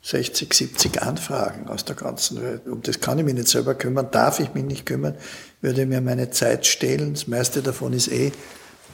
60, 0.03 0.53
70 0.53 1.03
Anfragen 1.03 1.69
aus 1.69 1.85
der 1.85 1.97
ganzen 1.97 2.41
Welt. 2.43 2.67
Um 2.67 2.81
das 2.83 3.01
kann 3.01 3.19
ich 3.19 3.25
mich 3.25 3.35
nicht 3.35 3.49
selber 3.49 3.75
kümmern, 3.75 4.09
darf 4.11 4.41
ich 4.41 4.55
mich 4.55 4.65
nicht 4.65 4.87
kümmern, 4.87 5.15
würde 5.61 5.85
mir 5.87 6.01
meine 6.01 6.31
Zeit 6.31 6.67
stehlen. 6.67 7.15
Das 7.15 7.27
meiste 7.27 7.61
davon 7.63 7.93
ist 7.93 8.09
eh 8.09 8.33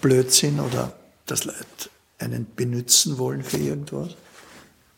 Blödsinn 0.01 0.59
oder 0.59 0.92
dass 1.27 1.44
Leute 1.44 1.90
einen 2.18 2.46
benutzen 2.57 3.18
wollen 3.18 3.42
für 3.42 3.59
irgendwas. 3.59 4.16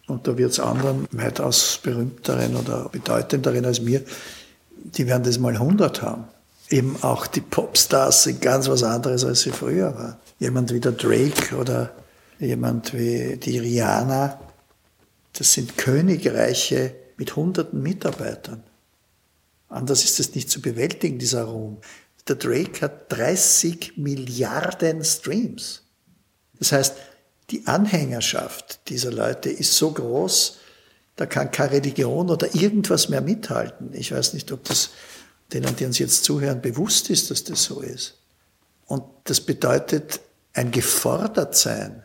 Und 0.09 0.27
da 0.27 0.37
wird 0.37 0.53
es 0.53 0.59
anderen 0.59 1.07
weitaus 1.13 1.79
berühmteren 1.83 2.57
oder 2.57 2.89
bedeutenderen 2.89 3.65
als 3.67 3.81
mir, 3.81 4.03
die 4.71 5.07
werden 5.07 5.23
das 5.23 5.39
mal 5.39 5.53
100 5.53 6.03
haben. 6.03 6.25
Eben 6.71 6.97
auch 7.03 7.27
die 7.27 7.41
Popstars 7.41 8.25
sind 8.25 8.41
ganz 8.41 8.69
was 8.69 8.83
anderes, 8.83 9.25
als 9.25 9.43
sie 9.43 9.51
früher 9.51 9.95
waren. 9.95 10.17
Jemand 10.39 10.73
wie 10.73 10.81
der 10.81 10.93
Drake 10.93 11.57
oder 11.57 11.91
jemand 12.39 12.95
wie 12.95 13.37
die 13.37 13.59
Rihanna, 13.59 14.41
das 15.35 15.53
sind 15.53 15.77
Königreiche 15.77 16.95
mit 17.17 17.37
hunderten 17.37 17.83
Mitarbeitern. 17.83 18.63
Anders 19.69 20.05
ist 20.05 20.21
es 20.21 20.35
nicht 20.35 20.51
zu 20.51 20.63
bewältigen, 20.63 21.19
dieser 21.19 21.45
Ruhm. 21.45 21.79
Der 22.27 22.37
Drake 22.37 22.81
hat 22.81 23.13
30 23.13 23.99
Milliarden 23.99 25.05
Streams. 25.05 25.83
Das 26.59 26.73
heißt, 26.73 26.95
die 27.51 27.67
Anhängerschaft 27.67 28.81
dieser 28.89 29.11
Leute 29.11 29.49
ist 29.51 29.75
so 29.75 29.91
groß, 29.91 30.59
da 31.17 31.27
kann 31.27 31.51
keine 31.51 31.73
Religion 31.73 32.31
oder 32.31 32.55
irgendwas 32.55 33.09
mehr 33.09 33.21
mithalten. 33.21 33.91
Ich 33.93 34.13
weiß 34.13 34.35
nicht, 34.35 34.53
ob 34.53 34.65
das 34.65 34.91
denen, 35.53 35.75
die 35.77 35.85
uns 35.85 35.99
jetzt 35.99 36.25
zuhören, 36.25 36.61
bewusst 36.61 37.11
ist, 37.11 37.31
dass 37.31 37.43
das 37.45 37.65
so 37.65 37.81
ist. 37.81 38.15
Und 38.87 39.03
das 39.25 39.41
bedeutet 39.41 40.21
ein 40.53 40.71
Gefordertsein, 40.71 42.03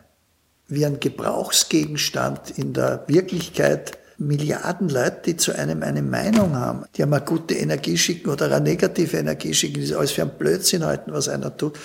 wie 0.68 0.86
ein 0.86 0.98
Gebrauchsgegenstand 0.98 2.58
in 2.58 2.72
der 2.72 3.04
Wirklichkeit 3.06 3.98
Milliarden 4.16 4.88
Leute, 4.88 5.22
die 5.26 5.36
zu 5.36 5.52
einem 5.52 5.82
eine 5.82 6.00
Meinung 6.00 6.54
haben, 6.54 6.84
die 6.96 7.02
einmal 7.02 7.22
gute 7.22 7.54
Energie 7.54 7.98
schicken 7.98 8.30
oder 8.30 8.46
eine 8.46 8.60
negative 8.60 9.16
Energie 9.16 9.52
schicken, 9.52 9.84
die 9.84 9.94
alles 9.94 10.12
für 10.12 10.22
einen 10.22 10.38
Blödsinn 10.38 10.84
halten, 10.84 11.12
was 11.12 11.28
einer 11.28 11.56
tut. 11.56 11.78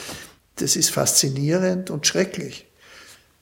Das 0.58 0.76
ist 0.76 0.92
faszinierend 0.92 1.90
und 1.90 2.06
schrecklich. 2.06 2.69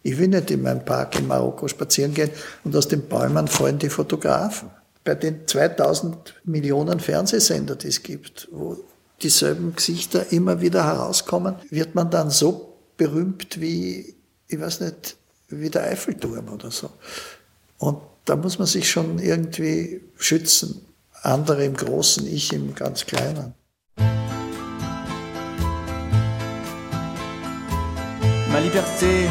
Ich 0.07 0.17
will 0.17 0.29
nicht 0.29 0.49
in 0.51 0.61
meinem 0.61 0.85
Park 0.85 1.19
in 1.19 1.27
Marokko 1.27 1.67
spazieren 1.67 2.13
gehen 2.13 2.29
und 2.63 2.73
aus 2.77 2.87
den 2.87 3.01
Bäumen 3.09 3.45
fallen 3.49 3.77
die 3.77 3.89
Fotografen. 3.89 4.69
Bei 5.03 5.15
den 5.15 5.45
2000 5.45 6.33
Millionen 6.45 7.01
Fernsehsender, 7.01 7.75
die 7.75 7.89
es 7.89 8.03
gibt, 8.03 8.47
wo 8.49 8.77
dieselben 9.21 9.75
Gesichter 9.75 10.31
immer 10.31 10.61
wieder 10.61 10.85
herauskommen, 10.85 11.55
wird 11.71 11.93
man 11.93 12.09
dann 12.09 12.29
so 12.29 12.77
berühmt 12.95 13.59
wie, 13.59 14.15
ich 14.47 14.57
weiß 14.57 14.79
nicht, 14.79 15.17
wie 15.49 15.69
der 15.69 15.83
Eiffelturm 15.83 16.47
oder 16.53 16.71
so. 16.71 16.89
Und 17.77 17.97
da 18.23 18.37
muss 18.37 18.59
man 18.59 18.67
sich 18.67 18.89
schon 18.89 19.19
irgendwie 19.19 19.99
schützen. 20.15 20.85
Andere 21.21 21.65
im 21.65 21.75
Großen, 21.75 22.25
ich 22.27 22.53
im 22.53 22.73
ganz 22.75 23.05
Kleinen. 23.05 23.53
Ma 28.49 28.59
liberté, 28.59 29.27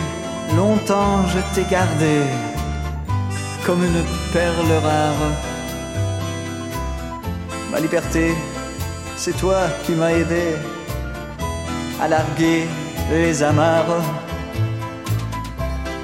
longtemps 0.54 1.26
je 1.26 1.38
t'ai 1.54 1.68
gardée 1.70 2.24
comme 3.64 3.82
une 3.82 4.02
perle 4.32 4.72
rare. 4.84 5.24
Ma 7.72 7.80
liberté, 7.80 8.34
c'est 9.16 9.36
toi 9.36 9.62
qui 9.84 9.92
m'as 9.92 10.12
aidé 10.12 10.54
à 12.00 12.06
larguer 12.06 12.66
les 13.10 13.42
amarres 13.42 14.02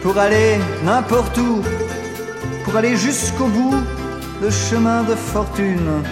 pour 0.02 0.18
aller 0.18 0.58
n'importe 0.84 1.38
où 1.38 1.62
pour 2.64 2.76
aller 2.76 2.96
jusqu'au 2.96 3.46
bout 3.46 3.76
le 4.40 4.50
chemin 4.50 5.02
de 5.04 5.14
fortune, 5.14 6.02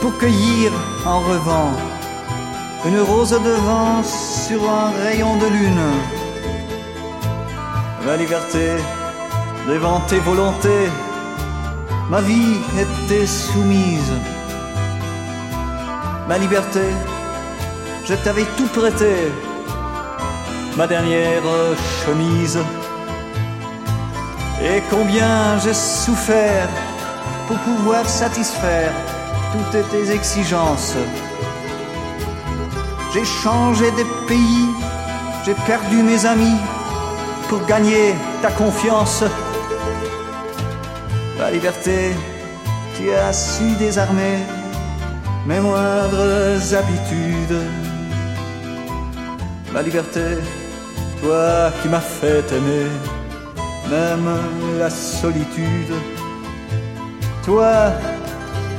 pour 0.00 0.16
cueillir 0.18 0.72
en 1.04 1.20
revent 1.20 1.89
une 2.86 3.00
rose 3.00 3.30
de 3.30 3.50
vent 3.50 4.02
sur 4.02 4.62
un 4.70 4.90
rayon 5.04 5.36
de 5.36 5.46
lune. 5.46 5.80
Ma 8.06 8.16
liberté, 8.16 8.76
devant 9.68 10.00
tes 10.00 10.18
volontés, 10.20 10.88
ma 12.08 12.20
vie 12.22 12.56
était 12.78 13.26
soumise. 13.26 14.12
Ma 16.26 16.38
liberté, 16.38 16.80
je 18.06 18.14
t'avais 18.14 18.46
tout 18.56 18.68
prêté, 18.68 19.14
ma 20.76 20.86
dernière 20.86 21.42
chemise. 22.04 22.58
Et 24.62 24.82
combien 24.90 25.58
j'ai 25.58 25.74
souffert 25.74 26.68
pour 27.46 27.58
pouvoir 27.58 28.08
satisfaire 28.08 28.92
toutes 29.52 29.90
tes 29.90 30.12
exigences. 30.12 30.96
J'ai 33.12 33.24
changé 33.24 33.90
de 33.90 34.04
pays, 34.28 34.68
j'ai 35.44 35.54
perdu 35.66 36.02
mes 36.02 36.24
amis 36.26 36.58
pour 37.48 37.64
gagner 37.66 38.14
ta 38.40 38.52
confiance. 38.52 39.24
La 41.38 41.50
liberté, 41.50 42.12
tu 42.96 43.10
as 43.12 43.32
su 43.32 43.74
désarmer 43.78 44.38
mes 45.44 45.58
moindres 45.58 46.72
habitudes. 46.72 47.62
La 49.74 49.82
liberté, 49.82 50.38
toi 51.20 51.72
qui 51.82 51.88
m'as 51.88 52.00
fait 52.00 52.44
aimer 52.52 52.86
même 53.90 54.30
la 54.78 54.88
solitude. 54.88 55.94
Toi 57.44 57.92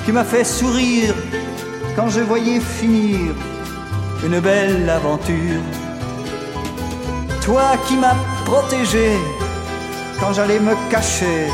qui 0.06 0.13
m'as 0.13 0.24
fait 0.24 0.46
sourire 0.46 1.13
quand 1.96 2.08
je 2.08 2.22
voyais 2.22 2.62
finir 2.62 3.34
une 4.26 4.40
belle 4.40 4.90
aventure. 4.90 5.64
Toi 7.42 7.64
qui 7.88 7.96
m'as 7.98 8.16
protégé 8.46 9.18
quand 10.20 10.34
j'allais 10.34 10.60
me 10.60 10.76
cacher 10.90 11.48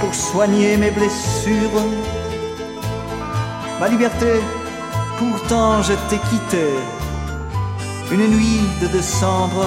pour 0.00 0.14
soigner 0.14 0.76
mes 0.76 0.90
blessures. 0.90 1.84
Ma 3.80 3.88
liberté, 3.88 4.32
pourtant 5.18 5.82
je 5.82 5.94
t'ai 6.08 6.18
quitté 6.30 6.66
une 8.10 8.26
nuit 8.28 8.62
de 8.80 8.86
décembre 8.88 9.66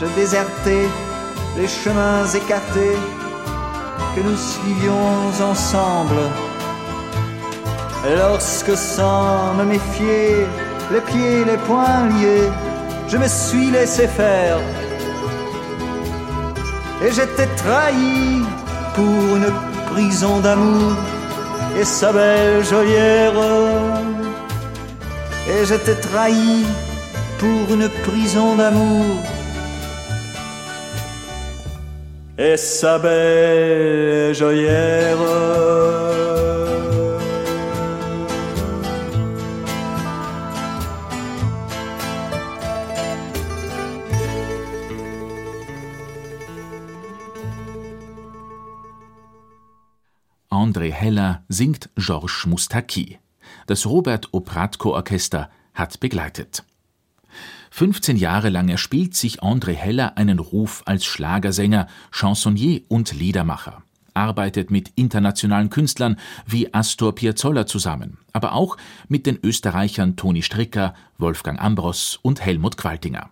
je 0.00 0.06
désertais 0.20 0.88
les 1.56 1.68
chemins 1.68 2.26
écartés 2.26 2.96
que 4.14 4.20
nous 4.20 4.36
suivions 4.36 5.30
ensemble. 5.50 6.20
Lorsque 8.06 8.76
sans 8.76 9.54
me 9.54 9.64
méfier, 9.64 10.46
les 10.92 11.00
pieds, 11.00 11.44
les 11.44 11.56
poings 11.66 12.06
liés, 12.10 12.50
je 13.08 13.16
me 13.16 13.26
suis 13.26 13.70
laissé 13.70 14.06
faire. 14.06 14.58
Et 17.02 17.10
j'étais 17.12 17.46
trahi 17.56 18.42
pour 18.94 19.36
une 19.36 19.50
prison 19.90 20.40
d'amour 20.40 20.92
et 21.80 21.84
sa 21.84 22.12
belle 22.12 22.62
joyère. 22.62 23.32
Et 25.48 25.64
j'étais 25.64 25.94
trahi 25.94 26.66
pour 27.38 27.74
une 27.74 27.88
prison 28.06 28.54
d'amour 28.56 29.16
et 32.36 32.56
sa 32.58 32.98
belle 32.98 34.34
joyère. 34.34 35.18
André 50.74 50.90
Heller 50.90 51.44
singt 51.48 51.88
Georges 51.94 52.46
Moustaki. 52.46 53.20
Das 53.68 53.86
Robert 53.86 54.30
Opratko 54.32 54.92
Orchester 54.94 55.48
hat 55.72 56.00
begleitet. 56.00 56.64
15 57.70 58.16
Jahre 58.16 58.48
lang 58.48 58.68
erspielt 58.68 59.14
sich 59.14 59.40
André 59.40 59.74
Heller 59.74 60.16
einen 60.16 60.40
Ruf 60.40 60.82
als 60.84 61.04
Schlagersänger, 61.04 61.86
Chansonnier 62.10 62.82
und 62.88 63.12
Liedermacher 63.12 63.84
arbeitet 64.16 64.70
mit 64.70 64.92
internationalen 64.94 65.70
Künstlern 65.70 66.16
wie 66.46 66.72
Astor 66.72 67.16
Piazzolla 67.16 67.66
zusammen, 67.66 68.18
aber 68.32 68.52
auch 68.52 68.76
mit 69.08 69.26
den 69.26 69.40
Österreichern 69.42 70.14
Toni 70.14 70.42
Stricker, 70.42 70.94
Wolfgang 71.18 71.60
Ambros 71.60 72.20
und 72.22 72.40
Helmut 72.40 72.76
Qualtinger. 72.76 73.30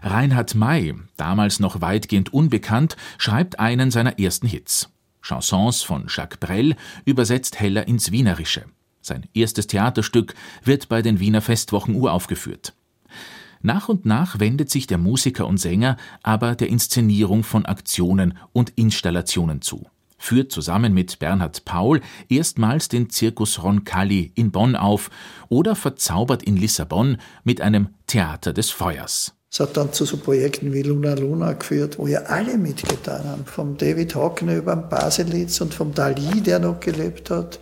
Reinhard 0.00 0.54
May, 0.54 0.94
damals 1.16 1.58
noch 1.58 1.80
weitgehend 1.80 2.32
unbekannt, 2.32 2.96
schreibt 3.18 3.58
einen 3.58 3.90
seiner 3.90 4.20
ersten 4.20 4.46
Hits. 4.46 4.91
Chansons 5.22 5.82
von 5.82 6.06
Jacques 6.08 6.38
Brel 6.38 6.76
übersetzt 7.04 7.60
Heller 7.60 7.88
ins 7.88 8.12
Wienerische. 8.12 8.64
Sein 9.00 9.26
erstes 9.34 9.66
Theaterstück 9.66 10.34
wird 10.64 10.88
bei 10.88 11.02
den 11.02 11.18
Wiener 11.18 11.40
Festwochen 11.40 11.94
uraufgeführt. 11.94 12.74
Nach 13.62 13.88
und 13.88 14.04
nach 14.04 14.40
wendet 14.40 14.70
sich 14.70 14.86
der 14.86 14.98
Musiker 14.98 15.46
und 15.46 15.58
Sänger 15.58 15.96
aber 16.22 16.56
der 16.56 16.68
Inszenierung 16.68 17.44
von 17.44 17.64
Aktionen 17.64 18.36
und 18.52 18.70
Installationen 18.70 19.62
zu, 19.62 19.86
führt 20.18 20.50
zusammen 20.50 20.92
mit 20.92 21.20
Bernhard 21.20 21.64
Paul 21.64 22.00
erstmals 22.28 22.88
den 22.88 23.08
Zirkus 23.10 23.62
Roncalli 23.62 24.32
in 24.34 24.50
Bonn 24.50 24.74
auf 24.74 25.10
oder 25.48 25.76
verzaubert 25.76 26.42
in 26.42 26.56
Lissabon 26.56 27.18
mit 27.44 27.60
einem 27.60 27.90
Theater 28.08 28.52
des 28.52 28.70
Feuers. 28.70 29.36
Es 29.52 29.60
hat 29.60 29.76
dann 29.76 29.92
zu 29.92 30.06
so 30.06 30.16
Projekten 30.16 30.72
wie 30.72 30.80
Luna 30.80 31.12
Luna 31.12 31.52
geführt, 31.52 31.98
wo 31.98 32.06
ja 32.06 32.22
alle 32.22 32.56
mitgetan 32.56 33.22
haben. 33.24 33.44
Vom 33.44 33.76
David 33.76 34.14
Hockner 34.14 34.56
über 34.56 34.74
den 34.74 34.88
Baselitz 34.88 35.60
und 35.60 35.74
vom 35.74 35.92
Dali, 35.92 36.40
der 36.40 36.58
noch 36.58 36.80
gelebt 36.80 37.28
hat, 37.28 37.60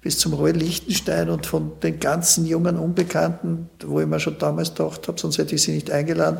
bis 0.00 0.18
zum 0.18 0.32
Roy 0.32 0.50
Lichtenstein 0.50 1.30
und 1.30 1.46
von 1.46 1.78
den 1.80 2.00
ganzen 2.00 2.44
jungen 2.44 2.76
Unbekannten, 2.76 3.70
wo 3.86 4.00
ich 4.00 4.06
mir 4.08 4.18
schon 4.18 4.36
damals 4.38 4.74
gedacht 4.74 5.06
habe, 5.06 5.20
sonst 5.20 5.38
hätte 5.38 5.54
ich 5.54 5.62
sie 5.62 5.74
nicht 5.74 5.92
eingeladen. 5.92 6.38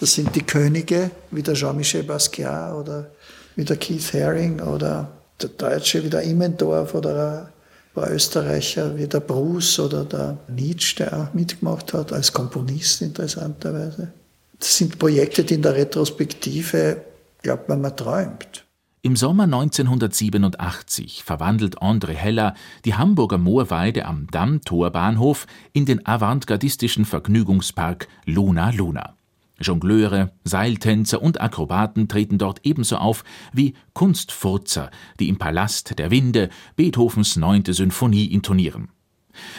Das 0.00 0.14
sind 0.14 0.34
die 0.34 0.46
Könige, 0.46 1.10
wie 1.30 1.42
der 1.42 1.52
Jean-Michel 1.52 2.04
Basquiat 2.04 2.74
oder 2.74 3.10
wie 3.54 3.66
der 3.66 3.76
Keith 3.76 4.14
Haring 4.14 4.62
oder 4.62 5.10
der 5.42 5.50
Deutsche 5.50 6.02
wie 6.02 6.08
der 6.08 6.22
Immendorf 6.22 6.94
oder 6.94 7.52
paar 7.92 8.10
Österreicher 8.10 8.96
wie 8.96 9.06
der 9.06 9.20
Bruce 9.20 9.78
oder 9.78 10.06
der 10.06 10.38
Nietzsche, 10.48 11.04
der 11.04 11.12
auch 11.18 11.34
mitgemacht 11.34 11.92
hat, 11.92 12.14
als 12.14 12.32
Komponist 12.32 13.02
interessanterweise. 13.02 14.14
Das 14.62 14.76
sind 14.76 14.96
Projekte, 15.00 15.42
die 15.42 15.54
in 15.54 15.62
der 15.62 15.74
Retrospektive, 15.74 17.04
glaubt 17.42 17.68
man, 17.68 17.80
man 17.80 17.96
träumt. 17.96 18.64
Im 19.02 19.16
Sommer 19.16 19.42
1987 19.42 21.24
verwandelt 21.24 21.82
André 21.82 22.12
Heller 22.12 22.54
die 22.84 22.94
Hamburger 22.94 23.38
Moorweide 23.38 24.06
am 24.06 24.28
Dammtorbahnhof 24.30 25.48
in 25.72 25.84
den 25.84 26.06
avantgardistischen 26.06 27.04
Vergnügungspark 27.04 28.06
Luna 28.24 28.70
Luna. 28.70 29.16
Jongleure, 29.60 30.30
Seiltänzer 30.44 31.20
und 31.20 31.40
Akrobaten 31.40 32.06
treten 32.06 32.38
dort 32.38 32.60
ebenso 32.62 32.98
auf 32.98 33.24
wie 33.52 33.74
Kunstfurzer, 33.94 34.92
die 35.18 35.28
im 35.28 35.38
Palast 35.38 35.98
der 35.98 36.12
Winde 36.12 36.50
Beethovens 36.76 37.34
neunte 37.34 37.74
Symphonie 37.74 38.26
intonieren. 38.26 38.90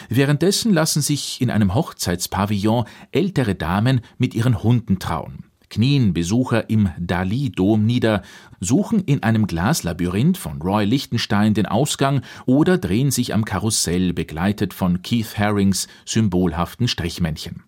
Währenddessen 0.08 0.72
lassen 0.72 1.02
sich 1.02 1.40
in 1.40 1.50
einem 1.50 1.74
Hochzeitspavillon 1.74 2.84
ältere 3.12 3.54
Damen 3.54 4.00
mit 4.18 4.34
ihren 4.34 4.62
Hunden 4.62 4.98
trauen 4.98 5.44
knien 5.74 6.14
Besucher 6.14 6.70
im 6.70 6.90
Dali-Dom 6.98 7.84
nieder, 7.84 8.22
suchen 8.60 9.00
in 9.00 9.24
einem 9.24 9.48
Glaslabyrinth 9.48 10.36
von 10.36 10.62
Roy 10.62 10.84
Lichtenstein 10.84 11.52
den 11.52 11.66
Ausgang 11.66 12.22
oder 12.46 12.78
drehen 12.78 13.10
sich 13.10 13.34
am 13.34 13.44
Karussell 13.44 14.12
begleitet 14.12 14.72
von 14.72 15.02
Keith 15.02 15.36
Harrings 15.36 15.88
symbolhaften 16.06 16.86
Strichmännchen. 16.86 17.64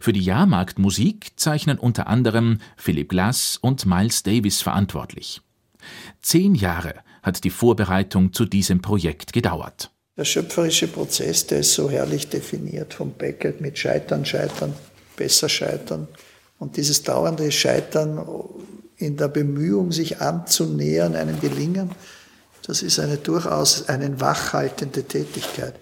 Für 0.00 0.12
die 0.12 0.22
Jahrmarktmusik 0.22 1.32
zeichnen 1.36 1.78
unter 1.78 2.08
anderem 2.08 2.58
Philip 2.76 3.08
Glass 3.08 3.56
und 3.56 3.86
Miles 3.86 4.24
Davis 4.24 4.60
verantwortlich. 4.60 5.40
Zehn 6.20 6.56
Jahre 6.56 6.94
hat 7.22 7.44
die 7.44 7.50
Vorbereitung 7.50 8.32
zu 8.32 8.46
diesem 8.46 8.82
Projekt 8.82 9.32
gedauert. 9.32 9.92
Der 10.18 10.24
schöpferische 10.24 10.88
Prozess, 10.88 11.46
der 11.46 11.60
ist 11.60 11.74
so 11.74 11.88
herrlich 11.88 12.28
definiert 12.28 12.92
vom 12.92 13.12
Beckett 13.12 13.60
mit 13.60 13.78
Scheitern, 13.78 14.24
Scheitern, 14.24 14.74
besser 15.16 15.48
Scheitern. 15.48 16.08
Und 16.58 16.76
dieses 16.76 17.04
dauernde 17.04 17.52
Scheitern 17.52 18.26
in 18.96 19.16
der 19.16 19.28
Bemühung, 19.28 19.92
sich 19.92 20.20
anzunähern, 20.20 21.14
einem 21.14 21.40
Gelingen, 21.40 21.92
das 22.66 22.82
ist 22.82 22.98
eine 22.98 23.16
durchaus 23.16 23.88
eine 23.88 24.20
wachhaltende 24.20 25.04
Tätigkeit. 25.04 25.74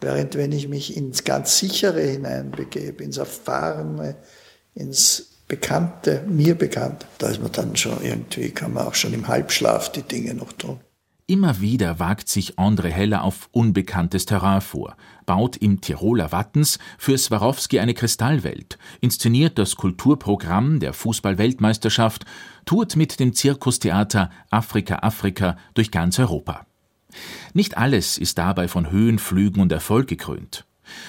Während 0.00 0.34
wenn 0.34 0.52
ich 0.52 0.66
mich 0.66 0.96
ins 0.96 1.24
ganz 1.24 1.58
sichere 1.58 2.00
hineinbegebe, 2.00 3.04
ins 3.04 3.18
Erfahrene, 3.18 4.16
ins 4.74 5.26
Bekannte, 5.46 6.22
mir 6.26 6.54
Bekannte, 6.54 7.04
da 7.18 7.28
ist 7.28 7.42
man 7.42 7.52
dann 7.52 7.76
schon 7.76 8.02
irgendwie, 8.02 8.50
kann 8.50 8.72
man 8.72 8.86
auch 8.86 8.94
schon 8.94 9.12
im 9.12 9.28
Halbschlaf 9.28 9.92
die 9.92 10.02
Dinge 10.02 10.32
noch 10.32 10.54
tun. 10.54 10.80
Immer 11.26 11.62
wieder 11.62 11.98
wagt 11.98 12.28
sich 12.28 12.58
André 12.58 12.88
Heller 12.90 13.24
auf 13.24 13.48
unbekanntes 13.50 14.26
Terrain 14.26 14.60
vor, 14.60 14.94
baut 15.24 15.56
im 15.56 15.80
Tiroler 15.80 16.32
Wattens 16.32 16.78
für 16.98 17.16
Swarovski 17.16 17.80
eine 17.80 17.94
Kristallwelt, 17.94 18.76
inszeniert 19.00 19.58
das 19.58 19.76
Kulturprogramm 19.76 20.80
der 20.80 20.92
Fußball-Weltmeisterschaft, 20.92 22.26
tourt 22.66 22.96
mit 22.96 23.20
dem 23.20 23.32
Zirkustheater 23.32 24.28
Afrika 24.50 24.96
Afrika 24.96 25.56
durch 25.72 25.90
ganz 25.90 26.18
Europa. 26.18 26.66
Nicht 27.54 27.78
alles 27.78 28.18
ist 28.18 28.36
dabei 28.36 28.68
von 28.68 28.90
Höhenflügen 28.90 29.62
und 29.62 29.72
Erfolg 29.72 30.08
gekrönt. 30.08 30.66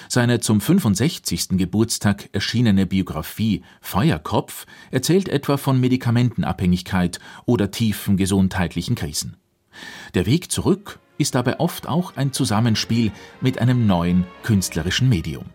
Seine 0.08 0.40
zum 0.40 0.62
65. 0.62 1.58
Geburtstag 1.58 2.30
erschienene 2.32 2.86
Biografie 2.86 3.62
Feuerkopf 3.82 4.64
erzählt 4.90 5.28
etwa 5.28 5.58
von 5.58 5.78
Medikamentenabhängigkeit 5.78 7.20
oder 7.44 7.70
tiefen 7.70 8.16
gesundheitlichen 8.16 8.94
Krisen. 8.94 9.36
Der 10.14 10.26
Weg 10.26 10.50
zurück 10.50 10.98
ist 11.18 11.34
dabei 11.34 11.60
oft 11.60 11.88
auch 11.88 12.16
ein 12.16 12.32
Zusammenspiel 12.32 13.12
mit 13.40 13.58
einem 13.58 13.86
neuen 13.86 14.26
künstlerischen 14.42 15.08
Medium. 15.08 15.46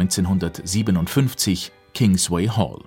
1957 0.00 1.72
Kingsway 1.92 2.46
Hall. 2.48 2.84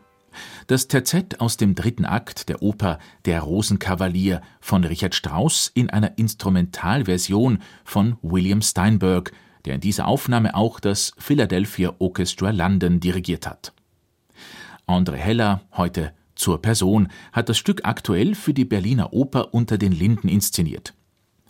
Das 0.66 0.88
Terzett 0.88 1.40
aus 1.40 1.58
dem 1.58 1.76
dritten 1.76 2.06
Akt 2.06 2.50
der 2.50 2.64
Oper 2.64 2.98
Der 3.26 3.42
Rosenkavalier 3.42 4.42
von 4.60 4.84
Richard 4.84 5.14
Strauss 5.14 5.72
in 5.76 5.92
einer 5.92 6.18
Instrumentalversion 6.18 7.60
von 7.84 8.18
William 8.24 8.64
Steinberg, 8.64 9.32
der 9.66 9.76
in 9.76 9.82
dieser 9.82 10.08
Aufnahme 10.08 10.56
auch 10.56 10.80
das 10.80 11.14
Philadelphia 11.20 11.94
Orchestra 12.00 12.50
London 12.50 13.00
dirigiert 13.00 13.46
hat. 13.46 13.74
André 14.88 15.18
Heller, 15.18 15.62
heute 15.74 16.14
zur 16.34 16.64
Person, 16.64 17.10
hat 17.32 17.48
das 17.48 17.60
Stück 17.60 17.82
aktuell 17.84 18.34
für 18.34 18.56
die 18.56 18.66
Berliner 18.66 19.14
Oper 19.14 19.54
unter 19.54 19.78
den 19.78 19.92
Linden 19.92 20.30
inszeniert. 20.30 20.96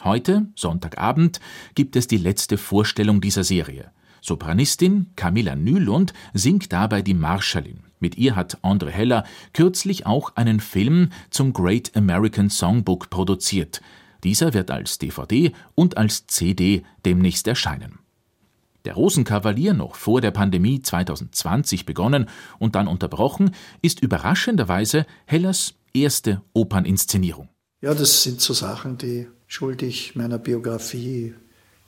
Heute, 0.03 0.47
Sonntagabend, 0.55 1.39
gibt 1.73 1.95
es 1.95 2.07
die 2.07 2.17
letzte 2.17 2.57
Vorstellung 2.57 3.21
dieser 3.21 3.45
Serie. 3.45 3.91
Sopranistin 4.23 5.07
Camilla 5.17 5.53
Nylund 5.53 6.13
singt 6.33 6.71
dabei 6.71 7.01
die 7.01 7.13
Marschallin. 7.13 7.81
Mit 7.99 8.17
ihr 8.17 8.37
hat 8.37 8.57
André 8.63 8.87
Heller 8.87 9.25
kürzlich 9.51 10.05
auch 10.05 10.37
einen 10.37 10.61
Film 10.61 11.09
zum 11.29 11.51
Great 11.51 11.91
American 11.93 12.49
Songbook 12.49 13.09
produziert. 13.09 13.81
Dieser 14.23 14.53
wird 14.53 14.71
als 14.71 14.97
DVD 14.97 15.51
und 15.75 15.97
als 15.97 16.25
CD 16.27 16.83
demnächst 17.05 17.47
erscheinen. 17.49 17.99
Der 18.85 18.93
Rosenkavalier, 18.93 19.73
noch 19.73 19.95
vor 19.95 20.21
der 20.21 20.31
Pandemie 20.31 20.81
2020 20.81 21.85
begonnen 21.85 22.29
und 22.59 22.75
dann 22.75 22.87
unterbrochen, 22.87 23.53
ist 23.81 23.99
überraschenderweise 23.99 25.05
Hellers 25.25 25.75
erste 25.93 26.41
Operninszenierung. 26.53 27.49
Ja, 27.81 27.93
das 27.93 28.23
sind 28.23 28.39
so 28.39 28.53
Sachen, 28.53 28.97
die 28.97 29.27
schuldig 29.47 30.15
meiner 30.15 30.37
Biografie. 30.37 31.33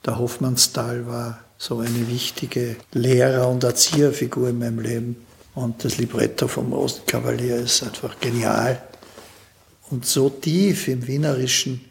Der 0.04 0.18
Hoffmannsthal 0.18 1.06
war 1.06 1.45
so 1.58 1.78
eine 1.78 2.08
wichtige 2.08 2.76
Lehrer- 2.92 3.48
und 3.48 3.64
Erzieherfigur 3.64 4.50
in 4.50 4.58
meinem 4.58 4.80
Leben. 4.80 5.26
Und 5.54 5.84
das 5.84 5.98
Libretto 5.98 6.48
vom 6.48 6.72
Rosenkavalier 6.72 7.56
ist 7.56 7.82
einfach 7.82 8.20
genial 8.20 8.80
und 9.90 10.04
so 10.04 10.28
tief 10.28 10.88
im 10.88 11.06
Wienerischen 11.06 11.84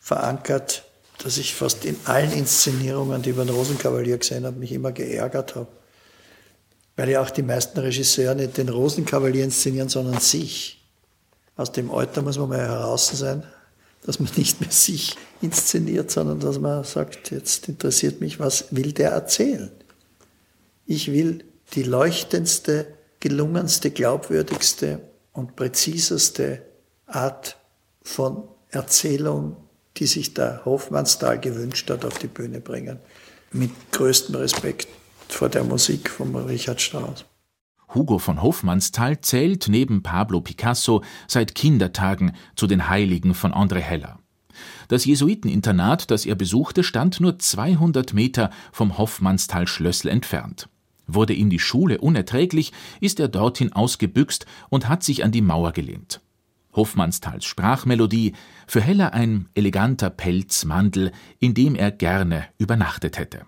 verankert, 0.00 0.84
dass 1.22 1.38
ich 1.38 1.54
fast 1.54 1.84
in 1.84 1.96
allen 2.04 2.32
Inszenierungen, 2.32 3.22
die 3.22 3.30
ich 3.30 3.36
über 3.36 3.44
den 3.44 3.54
Rosenkavalier 3.54 4.18
gesehen 4.18 4.44
habe, 4.44 4.58
mich 4.58 4.72
immer 4.72 4.92
geärgert 4.92 5.54
habe. 5.54 5.68
Weil 6.96 7.10
ja 7.10 7.22
auch 7.22 7.30
die 7.30 7.42
meisten 7.42 7.78
Regisseure 7.78 8.34
nicht 8.34 8.56
den 8.56 8.68
Rosenkavalier 8.68 9.44
inszenieren, 9.44 9.88
sondern 9.88 10.20
sich. 10.20 10.84
Aus 11.56 11.72
dem 11.72 11.90
Alter 11.90 12.22
muss 12.22 12.38
man 12.38 12.50
mal 12.50 12.58
heraus 12.58 13.08
sein, 13.08 13.44
dass 14.06 14.20
man 14.20 14.30
nicht 14.36 14.60
mehr 14.60 14.70
sich 14.70 15.16
inszeniert, 15.42 16.10
sondern 16.10 16.40
dass 16.40 16.58
man 16.58 16.84
sagt, 16.84 17.30
jetzt 17.30 17.68
interessiert 17.68 18.20
mich, 18.20 18.38
was 18.38 18.66
will 18.70 18.92
der 18.92 19.10
erzählen? 19.10 19.70
Ich 20.86 21.12
will 21.12 21.44
die 21.74 21.82
leuchtendste, 21.82 22.86
gelungenste, 23.20 23.90
glaubwürdigste 23.90 25.00
und 25.32 25.56
präziseste 25.56 26.62
Art 27.06 27.56
von 28.02 28.44
Erzählung 28.70 29.56
die 29.98 30.06
sich 30.06 30.34
der 30.34 30.64
Hofmannsthal 30.64 31.40
gewünscht 31.40 31.88
hat, 31.90 32.04
auf 32.04 32.18
die 32.18 32.26
Bühne 32.26 32.60
bringen. 32.60 32.98
Mit 33.52 33.70
größtem 33.92 34.34
Respekt 34.34 34.88
vor 35.28 35.48
der 35.48 35.64
Musik 35.64 36.10
von 36.10 36.34
Richard 36.34 36.80
Strauss. 36.80 37.24
Hugo 37.96 38.18
von 38.18 38.42
Hofmannsthal 38.42 39.20
zählt 39.20 39.66
neben 39.68 40.02
Pablo 40.02 40.40
Picasso 40.40 41.02
seit 41.26 41.54
Kindertagen 41.54 42.32
zu 42.54 42.66
den 42.66 42.88
Heiligen 42.88 43.34
von 43.34 43.52
André 43.52 43.80
Heller. 43.80 44.18
Das 44.88 45.04
Jesuiteninternat, 45.04 46.10
das 46.10 46.26
er 46.26 46.34
besuchte, 46.34 46.84
stand 46.84 47.20
nur 47.20 47.38
200 47.38 48.14
Meter 48.14 48.50
vom 48.70 48.98
Hofmannsthal-Schlössl 48.98 50.08
entfernt. 50.08 50.68
Wurde 51.06 51.32
ihm 51.32 51.50
die 51.50 51.58
Schule 51.58 51.98
unerträglich, 51.98 52.72
ist 53.00 53.18
er 53.20 53.28
dorthin 53.28 53.72
ausgebüxt 53.72 54.46
und 54.68 54.88
hat 54.88 55.02
sich 55.02 55.24
an 55.24 55.32
die 55.32 55.42
Mauer 55.42 55.72
gelehnt. 55.72 56.20
Hofmannsthals 56.74 57.44
Sprachmelodie, 57.44 58.34
für 58.66 58.80
Heller 58.80 59.14
ein 59.14 59.48
eleganter 59.54 60.10
Pelzmantel, 60.10 61.12
in 61.38 61.54
dem 61.54 61.74
er 61.74 61.90
gerne 61.90 62.44
übernachtet 62.58 63.18
hätte. 63.18 63.46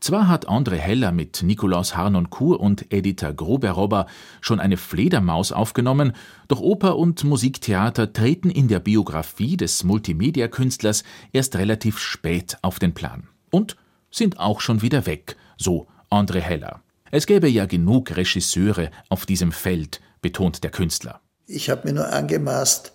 Zwar 0.00 0.28
hat 0.28 0.48
André 0.48 0.76
Heller 0.76 1.12
mit 1.12 1.42
Nikolaus 1.42 1.96
Harnoncourt 1.96 2.60
und 2.60 2.92
Editha 2.92 3.32
Groberobber 3.32 4.06
schon 4.40 4.60
eine 4.60 4.76
Fledermaus 4.76 5.52
aufgenommen, 5.52 6.12
doch 6.48 6.60
Oper 6.60 6.96
und 6.96 7.24
Musiktheater 7.24 8.12
treten 8.12 8.50
in 8.50 8.68
der 8.68 8.80
Biografie 8.80 9.56
des 9.56 9.84
Multimedia-Künstlers 9.84 11.04
erst 11.32 11.56
relativ 11.56 11.98
spät 11.98 12.58
auf 12.62 12.78
den 12.78 12.94
Plan. 12.94 13.28
Und 13.50 13.76
sind 14.10 14.38
auch 14.38 14.60
schon 14.60 14.82
wieder 14.82 15.06
weg, 15.06 15.36
so 15.56 15.86
André 16.10 16.40
Heller. 16.40 16.82
Es 17.10 17.26
gäbe 17.26 17.48
ja 17.48 17.66
genug 17.66 18.16
Regisseure 18.16 18.90
auf 19.08 19.26
diesem 19.26 19.52
Feld, 19.52 20.00
betont 20.22 20.64
der 20.64 20.70
Künstler. 20.70 21.20
Ich 21.46 21.68
habe 21.68 21.88
mir 21.88 21.94
nur 21.94 22.12
angemaßt, 22.12 22.92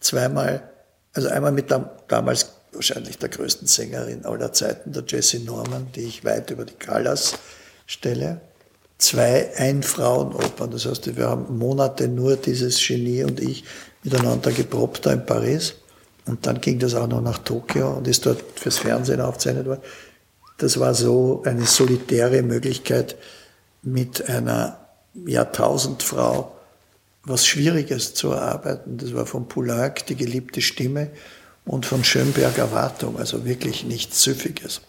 zweimal, 0.00 0.68
also 1.12 1.28
einmal 1.28 1.52
mit 1.52 1.70
der, 1.70 1.96
damals 2.08 2.59
wahrscheinlich 2.72 3.18
der 3.18 3.28
größten 3.28 3.66
Sängerin 3.66 4.24
aller 4.24 4.52
Zeiten, 4.52 4.92
der 4.92 5.04
Jessie 5.06 5.40
Norman, 5.40 5.88
die 5.94 6.02
ich 6.02 6.24
weit 6.24 6.50
über 6.50 6.64
die 6.64 6.74
Callas 6.74 7.34
stelle. 7.86 8.40
Zwei 8.98 9.50
Ein-Frauen-Opern. 9.56 10.70
Das 10.70 10.86
heißt, 10.86 11.16
wir 11.16 11.28
haben 11.28 11.56
Monate 11.58 12.08
nur 12.08 12.36
dieses 12.36 12.78
Genie 12.86 13.24
und 13.24 13.40
ich 13.40 13.64
miteinander 14.02 14.52
geprobt 14.52 15.06
da 15.06 15.12
in 15.12 15.24
Paris. 15.24 15.74
Und 16.26 16.46
dann 16.46 16.60
ging 16.60 16.78
das 16.78 16.94
auch 16.94 17.08
noch 17.08 17.22
nach 17.22 17.38
Tokio 17.38 17.92
und 17.94 18.06
ist 18.06 18.26
dort 18.26 18.42
fürs 18.54 18.78
Fernsehen 18.78 19.20
aufgezeichnet 19.20 19.66
worden. 19.66 19.82
Das 20.58 20.78
war 20.78 20.94
so 20.94 21.42
eine 21.46 21.64
solitäre 21.64 22.42
Möglichkeit, 22.42 23.16
mit 23.82 24.28
einer 24.28 24.78
Jahrtausendfrau 25.26 26.52
was 27.24 27.46
Schwieriges 27.46 28.14
zu 28.14 28.30
erarbeiten. 28.30 28.98
Das 28.98 29.14
war 29.14 29.26
von 29.26 29.48
Poulenc 29.48 30.06
die 30.06 30.16
geliebte 30.16 30.60
Stimme 30.60 31.10
und 31.70 31.86
von 31.86 32.02
Schönberg 32.02 32.58
Erwartung, 32.58 33.16
also 33.16 33.44
wirklich 33.44 33.84
nichts 33.84 34.24
Süffiges. 34.24 34.80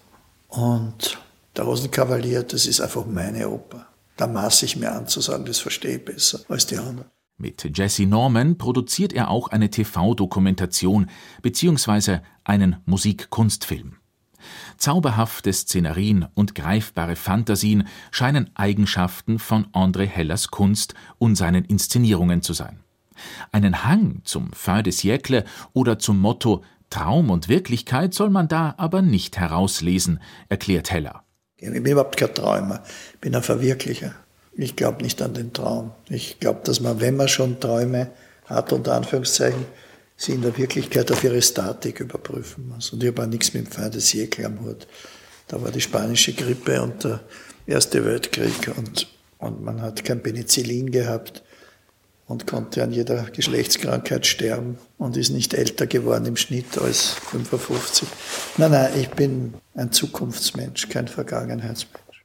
Und 0.47 1.19
der 1.55 1.65
Rosenkavalier, 1.65 2.41
das 2.41 2.65
ist 2.65 2.81
einfach 2.81 3.05
meine 3.05 3.49
Oper. 3.49 3.85
Da 4.17 4.25
maße 4.25 4.65
ich 4.65 4.77
mir 4.77 4.91
an 4.91 5.07
zu 5.07 5.21
sagen, 5.21 5.45
das 5.45 5.59
verstehe 5.59 5.97
ich 5.97 6.05
besser 6.05 6.39
als 6.49 6.65
die 6.65 6.79
anderen. 6.79 7.05
Mit 7.37 7.77
Jesse 7.77 8.07
Norman 8.07 8.57
produziert 8.57 9.13
er 9.13 9.29
auch 9.29 9.49
eine 9.49 9.69
TV-Dokumentation 9.69 11.07
bzw. 11.43 12.19
einen 12.45 12.77
Musikkunstfilm. 12.85 13.97
Zauberhafte 14.77 15.53
Szenerien 15.53 16.25
und 16.33 16.55
greifbare 16.55 17.15
Fantasien 17.15 17.87
scheinen 18.09 18.49
Eigenschaften 18.55 19.37
von 19.37 19.67
André 19.67 20.07
Hellers 20.07 20.47
Kunst 20.47 20.95
und 21.19 21.35
seinen 21.35 21.63
Inszenierungen 21.63 22.41
zu 22.41 22.53
sein. 22.53 22.79
Einen 23.51 23.83
Hang 23.83 24.21
zum 24.23 24.51
Fin 24.53 24.83
de 24.83 24.91
siècle 24.91 25.43
oder 25.73 25.99
zum 25.99 26.19
Motto 26.19 26.63
Traum 26.89 27.29
und 27.29 27.47
Wirklichkeit 27.47 28.13
soll 28.13 28.29
man 28.29 28.47
da 28.47 28.75
aber 28.77 29.01
nicht 29.01 29.37
herauslesen, 29.37 30.19
erklärt 30.49 30.91
Heller. 30.91 31.23
Ich 31.57 31.71
bin 31.71 31.85
überhaupt 31.85 32.17
kein 32.17 32.33
Träumer, 32.33 32.83
ich 33.13 33.19
bin 33.19 33.35
ein 33.35 33.43
Verwirklicher. 33.43 34.13
Ich 34.53 34.75
glaube 34.75 35.01
nicht 35.01 35.21
an 35.21 35.33
den 35.33 35.53
Traum. 35.53 35.91
Ich 36.09 36.39
glaube, 36.39 36.59
dass 36.65 36.81
man, 36.81 36.99
wenn 36.99 37.15
man 37.15 37.29
schon 37.29 37.59
Träume 37.59 38.11
hat, 38.45 38.73
unter 38.73 38.95
Anführungszeichen, 38.95 39.65
sie 40.17 40.33
in 40.33 40.41
der 40.41 40.57
Wirklichkeit 40.57 41.09
auf 41.11 41.23
ihre 41.23 41.41
Statik 41.41 42.01
überprüfen 42.01 42.67
muss. 42.67 42.91
Und 42.91 43.01
ich 43.01 43.09
habe 43.09 43.23
auch 43.23 43.27
nichts 43.27 43.53
mit 43.53 43.65
dem 43.65 43.71
Fin 43.71 43.89
de 43.89 44.01
siècle 44.01 44.45
am 44.45 44.59
Hut. 44.59 44.87
Da 45.47 45.61
war 45.61 45.71
die 45.71 45.81
spanische 45.81 46.33
Grippe 46.33 46.81
und 46.81 47.03
der 47.03 47.21
Erste 47.67 48.03
Weltkrieg 48.03 48.71
und, 48.75 49.07
und 49.37 49.63
man 49.63 49.81
hat 49.81 50.03
kein 50.03 50.21
Penicillin 50.21 50.91
gehabt 50.91 51.43
und 52.31 52.47
konnte 52.47 52.81
an 52.81 52.91
jeder 52.93 53.23
Geschlechtskrankheit 53.23 54.25
sterben 54.25 54.77
und 54.97 55.17
ist 55.17 55.31
nicht 55.31 55.53
älter 55.53 55.85
geworden 55.85 56.25
im 56.25 56.37
Schnitt 56.37 56.77
als 56.77 57.09
55. 57.09 58.07
Nein, 58.57 58.71
nein, 58.71 58.91
ich 58.99 59.09
bin 59.09 59.53
ein 59.75 59.91
Zukunftsmensch, 59.91 60.87
kein 60.87 61.07
Vergangenheitsmensch. 61.07 62.23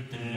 Written 0.00 0.29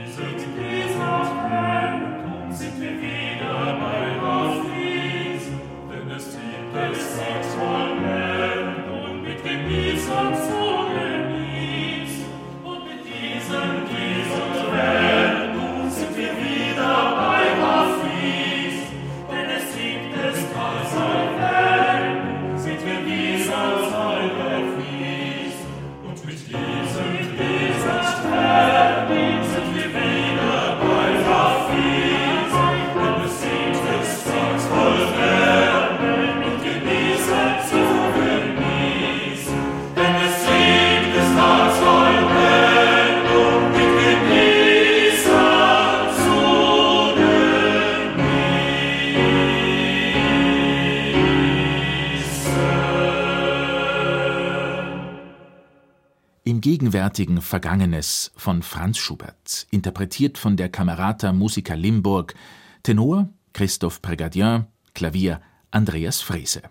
gegenwärtigen 57.04 57.42
Vergangenes 57.42 58.32
von 58.34 58.62
Franz 58.62 58.96
Schubert, 58.96 59.66
interpretiert 59.70 60.38
von 60.38 60.56
der 60.56 60.70
Camerata 60.70 61.34
Musica 61.34 61.74
Limburg, 61.74 62.34
Tenor 62.82 63.28
Christoph 63.52 64.00
Prégardien, 64.00 64.64
Klavier 64.94 65.42
Andreas 65.70 66.22
Frese. 66.22 66.62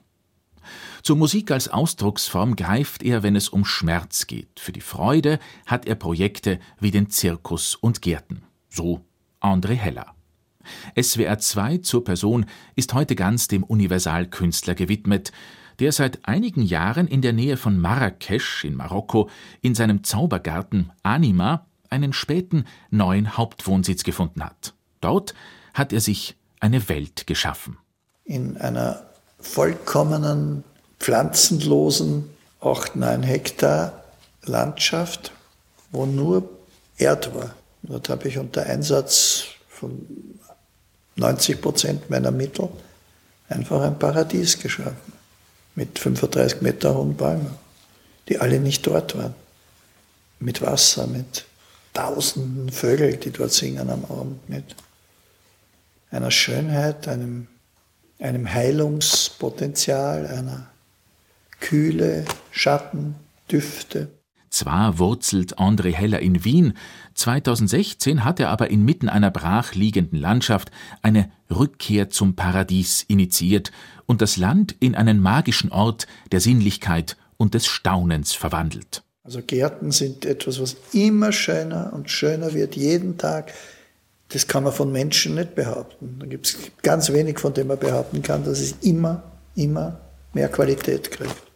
Zur 1.04 1.18
Musik 1.18 1.52
als 1.52 1.68
Ausdrucksform 1.68 2.56
greift 2.56 3.04
er, 3.04 3.22
wenn 3.22 3.36
es 3.36 3.48
um 3.48 3.64
Schmerz 3.64 4.26
geht. 4.26 4.60
Für 4.60 4.72
die 4.72 4.82
Freude 4.82 5.38
hat 5.68 5.86
er 5.86 5.96
Projekte 5.96 6.60
wie 6.80 6.90
den 6.90 7.12
Zirkus 7.12 7.76
und 7.76 8.02
Gärten. 8.02 8.42
So 8.70 9.06
André 9.40 9.76
Heller. 9.76 10.16
SWR 11.00 11.38
2 11.38 11.78
zur 11.80 12.04
Person 12.04 12.48
ist 12.76 12.96
heute 12.96 13.16
ganz 13.16 13.48
dem 13.48 13.64
Universalkünstler 13.64 14.74
gewidmet, 14.74 15.32
der 15.80 15.92
seit 15.92 16.26
einigen 16.28 16.62
Jahren 16.62 17.08
in 17.08 17.22
der 17.22 17.34
Nähe 17.34 17.58
von 17.58 17.80
Marrakesch 17.80 18.64
in 18.64 18.76
Marokko 18.76 19.30
in 19.62 19.76
seinem 19.76 20.04
Zaubergarten 20.04 20.92
Anima 21.04 21.66
einen 21.90 22.14
späten 22.14 22.66
neuen 22.90 23.38
Hauptwohnsitz 23.38 24.04
gefunden 24.04 24.44
hat. 24.44 24.74
Dort 25.02 25.34
hat 25.74 25.94
er 25.94 26.02
sich 26.02 26.36
eine 26.60 26.90
Welt 26.90 27.28
geschaffen. 27.28 27.78
In 28.26 28.58
einer 28.58 29.04
vollkommenen, 29.40 30.64
pflanzenlosen, 31.00 32.30
8, 32.62 32.96
9 32.96 33.24
Hektar 33.24 34.04
Landschaft, 34.44 35.32
wo 35.92 36.06
nur 36.06 36.50
Erd 36.98 37.34
war. 37.36 37.54
Dort 37.84 38.10
habe 38.10 38.28
ich 38.28 38.38
unter 38.38 38.66
Einsatz 38.66 39.46
von 39.68 40.08
90 41.16 41.62
Prozent 41.62 42.10
meiner 42.10 42.32
Mittel 42.32 42.70
einfach 43.50 43.82
ein 43.82 44.00
Paradies 44.00 44.58
geschaffen 44.60 45.13
mit 45.76 46.00
35 46.00 46.62
Meter 46.62 46.96
hohen 46.96 47.16
Bäumen, 47.16 47.56
die 48.30 48.40
alle 48.40 48.60
nicht 48.60 48.86
dort 48.86 49.18
waren. 49.18 49.36
Mit 50.40 50.62
Wasser, 50.62 51.08
mit 51.08 51.46
tausenden 51.94 52.70
Vögeln, 52.72 53.20
die 53.20 53.32
dort 53.32 53.52
singen 53.52 53.90
am 53.90 54.06
Abend, 54.06 54.50
mit 54.50 54.76
einer 56.12 56.32
Schönheit, 56.32 57.08
einem, 57.08 57.48
einem 58.20 58.52
Heilungspotenzial, 58.52 60.28
einer 60.28 60.68
Kühle, 61.60 62.26
Schatten, 62.52 63.16
Düfte. 63.52 64.10
Zwar 64.54 65.00
wurzelt 65.00 65.58
André 65.58 65.94
Heller 65.94 66.20
in 66.20 66.46
Wien, 66.46 66.74
2016 67.16 68.24
hat 68.24 68.40
er 68.40 68.50
aber 68.50 68.70
inmitten 68.70 69.10
einer 69.10 69.32
brachliegenden 69.32 70.20
Landschaft 70.20 70.70
eine 71.02 71.32
Rückkehr 71.50 72.12
zum 72.12 72.36
Paradies 72.36 73.02
initiiert 73.08 73.72
und 74.06 74.22
das 74.22 74.38
Land 74.38 74.76
in 74.80 74.94
einen 74.94 75.20
magischen 75.20 75.72
Ort 75.72 76.06
der 76.32 76.40
Sinnlichkeit 76.40 77.18
und 77.38 77.56
des 77.56 77.66
Staunens 77.66 78.34
verwandelt. 78.34 79.02
Also 79.24 79.42
Gärten 79.42 79.90
sind 79.90 80.24
etwas, 80.24 80.62
was 80.62 80.76
immer 80.92 81.32
schöner 81.32 81.92
und 81.92 82.12
schöner 82.12 82.54
wird, 82.54 82.76
jeden 82.76 83.18
Tag. 83.18 83.54
Das 84.30 84.46
kann 84.46 84.64
man 84.64 84.72
von 84.72 84.92
Menschen 84.92 85.34
nicht 85.34 85.56
behaupten. 85.56 86.18
Da 86.20 86.28
gibt 86.28 86.46
es 86.46 86.58
ganz 86.84 87.12
wenig, 87.12 87.40
von 87.40 87.56
dem 87.56 87.66
man 87.66 87.80
behaupten 87.80 88.22
kann, 88.22 88.44
dass 88.44 88.60
es 88.60 88.76
immer, 88.82 89.24
immer 89.56 90.00
mehr 90.32 90.50
Qualität 90.50 91.10
kriegt. 91.10 91.53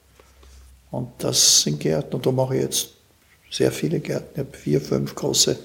Und 0.91 1.09
das 1.19 1.61
sind 1.61 1.79
Gärten. 1.79 2.15
Und 2.15 2.25
da 2.25 2.31
mache 2.31 2.55
ich 2.55 2.61
jetzt 2.63 2.89
sehr 3.51 3.71
viele 3.71 3.99
Gärten. 3.99 4.29
Ich 4.33 4.39
habe 4.39 4.57
vier, 4.57 4.81
fünf 4.81 5.15
große 5.15 5.57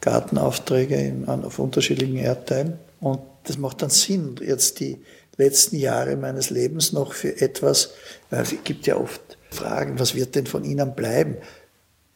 Gartenaufträge 0.00 0.96
in, 0.96 1.28
auf 1.28 1.58
unterschiedlichen 1.58 2.16
Erdteilen. 2.16 2.78
Und 3.00 3.20
das 3.44 3.58
macht 3.58 3.82
dann 3.82 3.90
Sinn, 3.90 4.36
jetzt 4.40 4.80
die 4.80 4.98
letzten 5.36 5.76
Jahre 5.76 6.16
meines 6.16 6.50
Lebens 6.50 6.92
noch 6.92 7.12
für 7.12 7.40
etwas, 7.40 7.90
weil 8.30 8.42
es 8.42 8.54
gibt 8.64 8.86
ja 8.86 8.96
oft 8.96 9.20
Fragen, 9.50 9.98
was 9.98 10.14
wird 10.14 10.34
denn 10.34 10.46
von 10.46 10.64
ihnen 10.64 10.94
bleiben? 10.94 11.36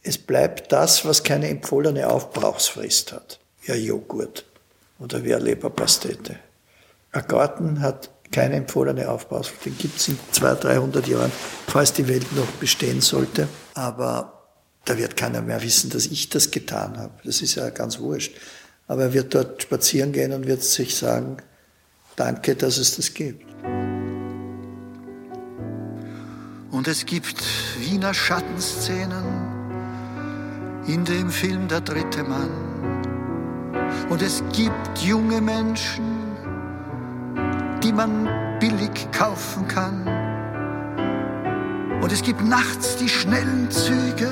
Es 0.02 0.18
bleibt 0.18 0.70
das, 0.70 1.04
was 1.04 1.22
keine 1.22 1.48
empfohlene 1.48 2.08
Aufbrauchsfrist 2.08 3.12
hat. 3.12 3.40
Ja, 3.66 3.74
Joghurt 3.74 4.44
oder 4.98 5.24
wie 5.24 5.34
eine 5.34 5.44
Leberpastete. 5.44 6.36
Ein 7.12 7.26
Garten 7.26 7.80
hat 7.80 8.10
keine 8.34 8.56
empfohlene 8.56 9.08
Aufbauspflicht. 9.08 9.64
Den 9.64 9.78
gibt 9.78 9.98
es 9.98 10.08
in 10.08 10.18
200, 10.32 10.64
300 10.64 11.06
Jahren, 11.06 11.32
falls 11.68 11.92
die 11.92 12.08
Welt 12.08 12.26
noch 12.34 12.48
bestehen 12.58 13.00
sollte. 13.00 13.46
Aber 13.74 14.42
da 14.84 14.98
wird 14.98 15.16
keiner 15.16 15.40
mehr 15.40 15.62
wissen, 15.62 15.88
dass 15.90 16.06
ich 16.06 16.28
das 16.30 16.50
getan 16.50 16.98
habe. 16.98 17.12
Das 17.24 17.40
ist 17.40 17.54
ja 17.54 17.70
ganz 17.70 18.00
wurscht. 18.00 18.34
Aber 18.88 19.04
er 19.04 19.12
wird 19.12 19.34
dort 19.34 19.62
spazieren 19.62 20.12
gehen 20.12 20.32
und 20.32 20.46
wird 20.46 20.62
sich 20.62 20.96
sagen, 20.96 21.36
danke, 22.16 22.56
dass 22.56 22.76
es 22.76 22.96
das 22.96 23.14
gibt. 23.14 23.46
Und 26.72 26.88
es 26.88 27.06
gibt 27.06 27.36
Wiener 27.78 28.12
Schattenszenen 28.12 29.24
in 30.88 31.04
dem 31.04 31.30
Film 31.30 31.68
Der 31.68 31.80
dritte 31.80 32.24
Mann. 32.24 32.50
Und 34.10 34.20
es 34.22 34.42
gibt 34.52 34.98
junge 34.98 35.40
Menschen, 35.40 36.13
man 37.94 38.28
billig 38.60 39.10
kaufen 39.12 39.66
kann. 39.68 40.06
Und 42.02 42.12
es 42.12 42.22
gibt 42.22 42.42
nachts 42.42 42.96
die 42.96 43.08
schnellen 43.08 43.70
Züge 43.70 44.28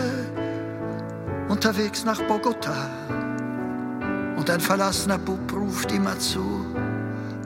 unterwegs 1.49 2.05
nach 2.05 2.21
Bogota. 2.23 2.91
Und 4.37 4.51
ein 4.51 4.61
verlassener 4.61 5.19
Bub 5.19 5.53
ruft 5.53 5.93
immer 5.93 6.19
zu, 6.19 6.67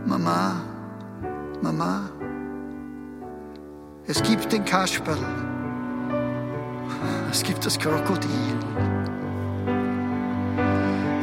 Mama, 0.07 0.57
Mama, 1.61 2.03
es 4.07 4.23
gibt 4.23 4.53
den 4.53 4.64
Kasperl, 4.64 5.19
es 7.31 7.43
gibt 7.43 7.67
das 7.67 7.79
Krokodil. 7.79 8.57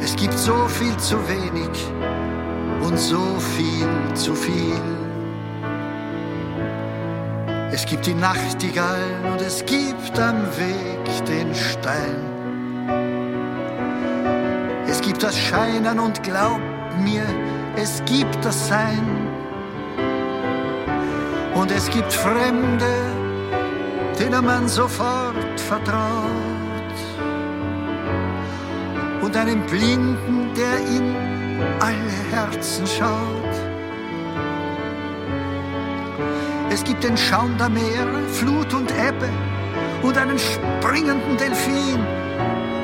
Es 0.02 0.14
gibt 0.16 0.34
so 0.34 0.68
viel 0.68 0.96
zu 0.98 1.16
wenig 1.28 1.93
und 2.84 2.98
so 2.98 3.38
viel 3.56 4.14
zu 4.14 4.34
viel. 4.34 4.80
Es 7.72 7.86
gibt 7.86 8.06
die 8.06 8.14
Nachtigall 8.14 9.04
und 9.32 9.40
es 9.40 9.64
gibt 9.64 10.18
am 10.18 10.42
Weg 10.58 11.26
den 11.26 11.54
Stein. 11.54 12.16
Es 14.86 15.00
gibt 15.00 15.22
das 15.22 15.36
Scheinen 15.36 15.98
und 15.98 16.22
glaub 16.22 16.60
mir, 17.02 17.24
es 17.76 18.02
gibt 18.04 18.44
das 18.44 18.68
Sein. 18.68 19.06
Und 21.54 21.70
es 21.70 21.90
gibt 21.90 22.12
Fremde, 22.12 22.94
denen 24.20 24.44
man 24.44 24.68
sofort 24.68 25.60
vertraut. 25.68 26.30
Und 29.22 29.36
einen 29.36 29.64
Blinden, 29.66 30.50
der 30.54 30.78
in 30.96 31.33
alle 31.80 32.14
Herzen 32.30 32.86
schaut. 32.86 33.54
Es 36.70 36.82
gibt 36.82 37.04
den 37.04 37.16
Schaum 37.16 37.56
der 37.56 37.68
Meere, 37.68 38.22
Flut 38.32 38.74
und 38.74 38.90
Ebbe 38.90 39.28
und 40.02 40.18
einen 40.18 40.38
springenden 40.38 41.36
Delfin. 41.36 42.04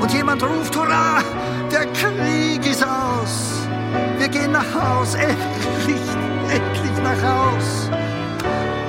Und 0.01 0.12
jemand 0.12 0.43
ruft, 0.43 0.76
hurra, 0.76 1.22
der 1.70 1.87
Krieg 1.87 2.64
ist 2.64 2.85
aus. 2.85 3.66
Wir 4.18 4.28
gehen 4.28 4.53
nach 4.53 4.74
Haus, 4.74 5.14
endlich, 5.14 6.01
endlich 6.49 7.03
nach 7.03 7.22
Haus. 7.22 7.91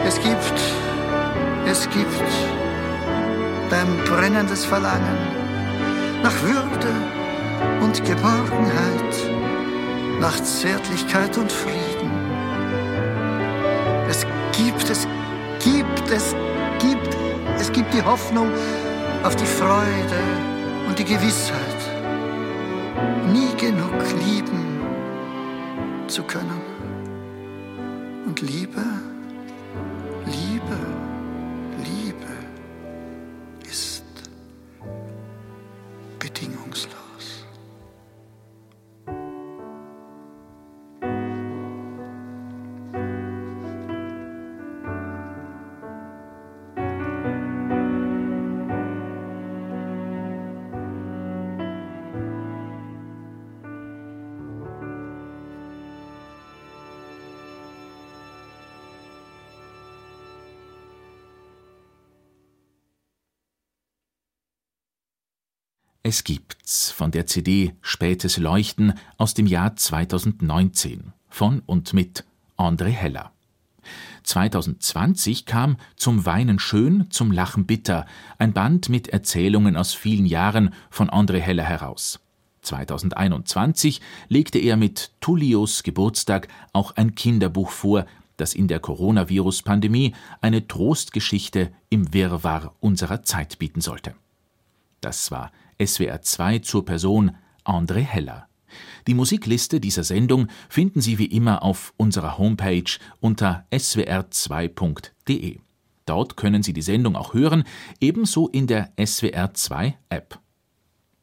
Es 0.06 0.16
gibt, 0.16 0.62
es 1.66 1.90
gibt 1.90 2.24
beim 3.70 3.98
brennendes 4.06 4.66
Verlangen 4.66 5.18
nach 6.22 6.34
Würde 6.44 6.94
und 7.82 8.04
Geborgenheit, 8.06 9.31
nach 10.22 10.40
Zärtlichkeit 10.44 11.36
und 11.40 11.52
Frieden. 11.52 12.12
Es 14.08 14.26
gibt, 14.56 14.88
es 14.88 15.08
gibt, 15.64 16.12
es 16.12 16.36
gibt, 16.80 17.18
es 17.60 17.72
gibt 17.72 17.92
die 17.92 18.04
Hoffnung 18.04 18.48
auf 19.24 19.36
die 19.36 19.46
Freude 19.46 20.22
und 20.88 21.00
die 21.00 21.06
Gewissheit, 21.06 21.82
nie 23.34 23.50
genug 23.58 23.96
lieben 24.28 24.80
zu 26.08 26.22
können. 26.22 26.62
Und 28.28 28.42
Liebe, 28.42 28.84
Es 66.12 66.26
gibt's 66.26 66.92
von 66.92 67.12
der 67.12 67.26
CD 67.26 67.74
Spätes 67.82 68.36
Leuchten 68.36 68.96
aus 69.18 69.34
dem 69.34 69.48
Jahr 69.48 69.78
2019 69.78 71.14
von 71.30 71.62
und 71.66 71.94
mit 71.94 72.26
André 72.58 72.90
Heller. 72.90 73.32
2020 74.24 75.46
kam 75.46 75.78
Zum 75.96 76.26
Weinen 76.26 76.60
schön, 76.60 77.10
zum 77.12 77.32
Lachen 77.32 77.66
bitter, 77.66 78.06
ein 78.38 78.52
Band 78.52 78.90
mit 78.90 79.08
Erzählungen 79.08 79.78
aus 79.78 79.94
vielen 79.94 80.26
Jahren 80.26 80.74
von 80.90 81.10
André 81.10 81.40
Heller 81.40 81.64
heraus. 81.64 82.20
2021 82.64 84.02
legte 84.28 84.60
er 84.60 84.76
mit 84.76 85.14
Tullius 85.22 85.82
Geburtstag 85.82 86.50
auch 86.74 86.94
ein 86.98 87.16
Kinderbuch 87.16 87.70
vor, 87.70 88.06
das 88.36 88.54
in 88.54 88.68
der 88.68 88.82
Coronavirus-Pandemie 88.82 90.14
eine 90.42 90.68
Trostgeschichte 90.68 91.72
im 91.90 92.14
Wirrwarr 92.14 92.76
unserer 92.82 93.24
Zeit 93.24 93.60
bieten 93.60 93.80
sollte. 93.80 94.14
Das 95.00 95.32
war 95.32 95.54
SWR 95.86 96.22
2 96.22 96.60
zur 96.60 96.86
Person 96.86 97.32
André 97.64 98.02
Heller. 98.02 98.48
Die 99.08 99.14
Musikliste 99.14 99.80
dieser 99.80 100.04
Sendung 100.04 100.48
finden 100.70 101.02
Sie 101.02 101.18
wie 101.18 101.26
immer 101.26 101.64
auf 101.64 101.94
unserer 101.98 102.38
Homepage 102.38 103.00
unter 103.20 103.66
swr2.de. 103.72 105.60
Dort 106.06 106.38
können 106.38 106.64
Sie 106.64 106.74
die 106.74 106.82
Sendung 106.82 107.16
auch 107.16 107.34
hören, 107.34 107.64
ebenso 108.00 108.48
in 108.48 108.68
der 108.68 108.92
SWR 109.04 109.54
2 109.54 109.98
App. 110.10 110.40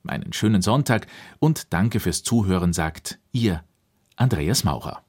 Einen 0.06 0.32
schönen 0.32 0.62
Sonntag 0.62 1.06
und 1.38 1.72
danke 1.72 2.00
fürs 2.00 2.22
Zuhören, 2.22 2.72
sagt 2.72 3.18
Ihr 3.32 3.62
Andreas 4.16 4.64
Maurer. 4.64 5.07